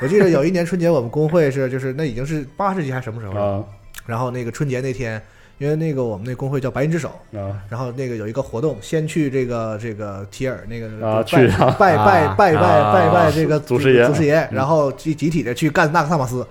[0.00, 3.42] 我记得有一年春节我们工会是就是那已经是八十级还是什么时候了？
[3.42, 3.64] 啊
[4.06, 5.22] 然后那个春节那天，
[5.60, 7.52] 因为那个我们那工会叫白银之手，啊。
[7.68, 11.76] 然后那个有一个活动，先去这个这个提尔那个拜啊去啊。
[11.78, 12.34] 拜拜啊。
[12.36, 12.92] 拜拜啊。
[12.94, 16.46] 拜拜这个祖师爷祖师爷，然后集集体的去干纳克萨马斯，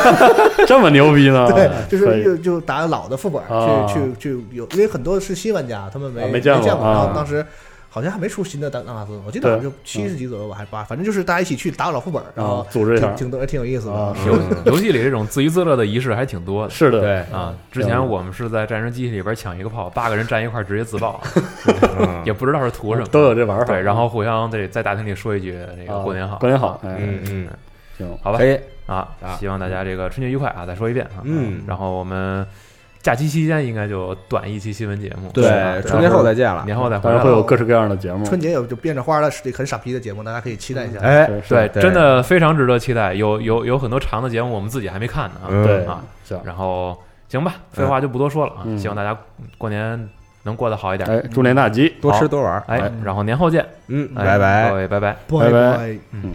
[0.66, 1.46] 这么牛逼呢？
[1.52, 7.00] 对，就是就就打老的副本啊去去去有，因为很多是新玩家，他们没啊没见过，然啊。
[7.00, 7.44] 后当时。
[7.90, 13.08] 好像还没出新的纳克萨斯，我记得好像就七十级左右吧，还是八，反正就是大家一起去打老副本，然后啊组织一下。
[13.08, 13.92] 挺挺多挺有意思的。
[13.92, 14.14] 啊。
[14.26, 16.70] 游游戏里这种自娱自乐的仪式还挺多的。
[16.70, 21.20] 是的，对，啊，之前我们是在战争机器里边抢一个炮，八个人站一块儿直接自爆，
[21.98, 22.22] 嗯。
[22.24, 23.64] 也不知道是图什么，都有这玩法。
[23.64, 27.48] 对，然后互相得在大厅里说一句那个啊过年好，过年好，哎，嗯嗯，
[27.96, 28.38] 行，好吧。
[28.38, 30.66] 可以，啊啊，希望大家这个春节愉快啊！
[30.66, 32.46] 再说一遍啊，嗯然后我们
[33.08, 38.22] 假期期间应该就短一期新闻节目，对啊，春节后再见了，年后再回来会有各式各样的节目。
[38.26, 41.00] 春节有就变着花的很傻逼的节目，大家可以期待一下。
[41.00, 46.94] 哎，对，真的非常值得期待，有有有很多长的节目我们自己还没看呢啊，嗯对啊，行，然后
[47.30, 49.18] 行吧，废话就不多说了啊，嗯希望大家
[49.56, 50.06] 过年
[50.42, 51.08] 能过得好一点。
[51.08, 52.62] 哎，猪年大吉，多吃多玩儿。
[52.66, 54.76] 哎，然后年后见，嗯，哎拜拜各。
[54.76, 55.16] 位拜拜。
[55.26, 55.98] 拜拜拜。
[56.12, 56.34] 嗯。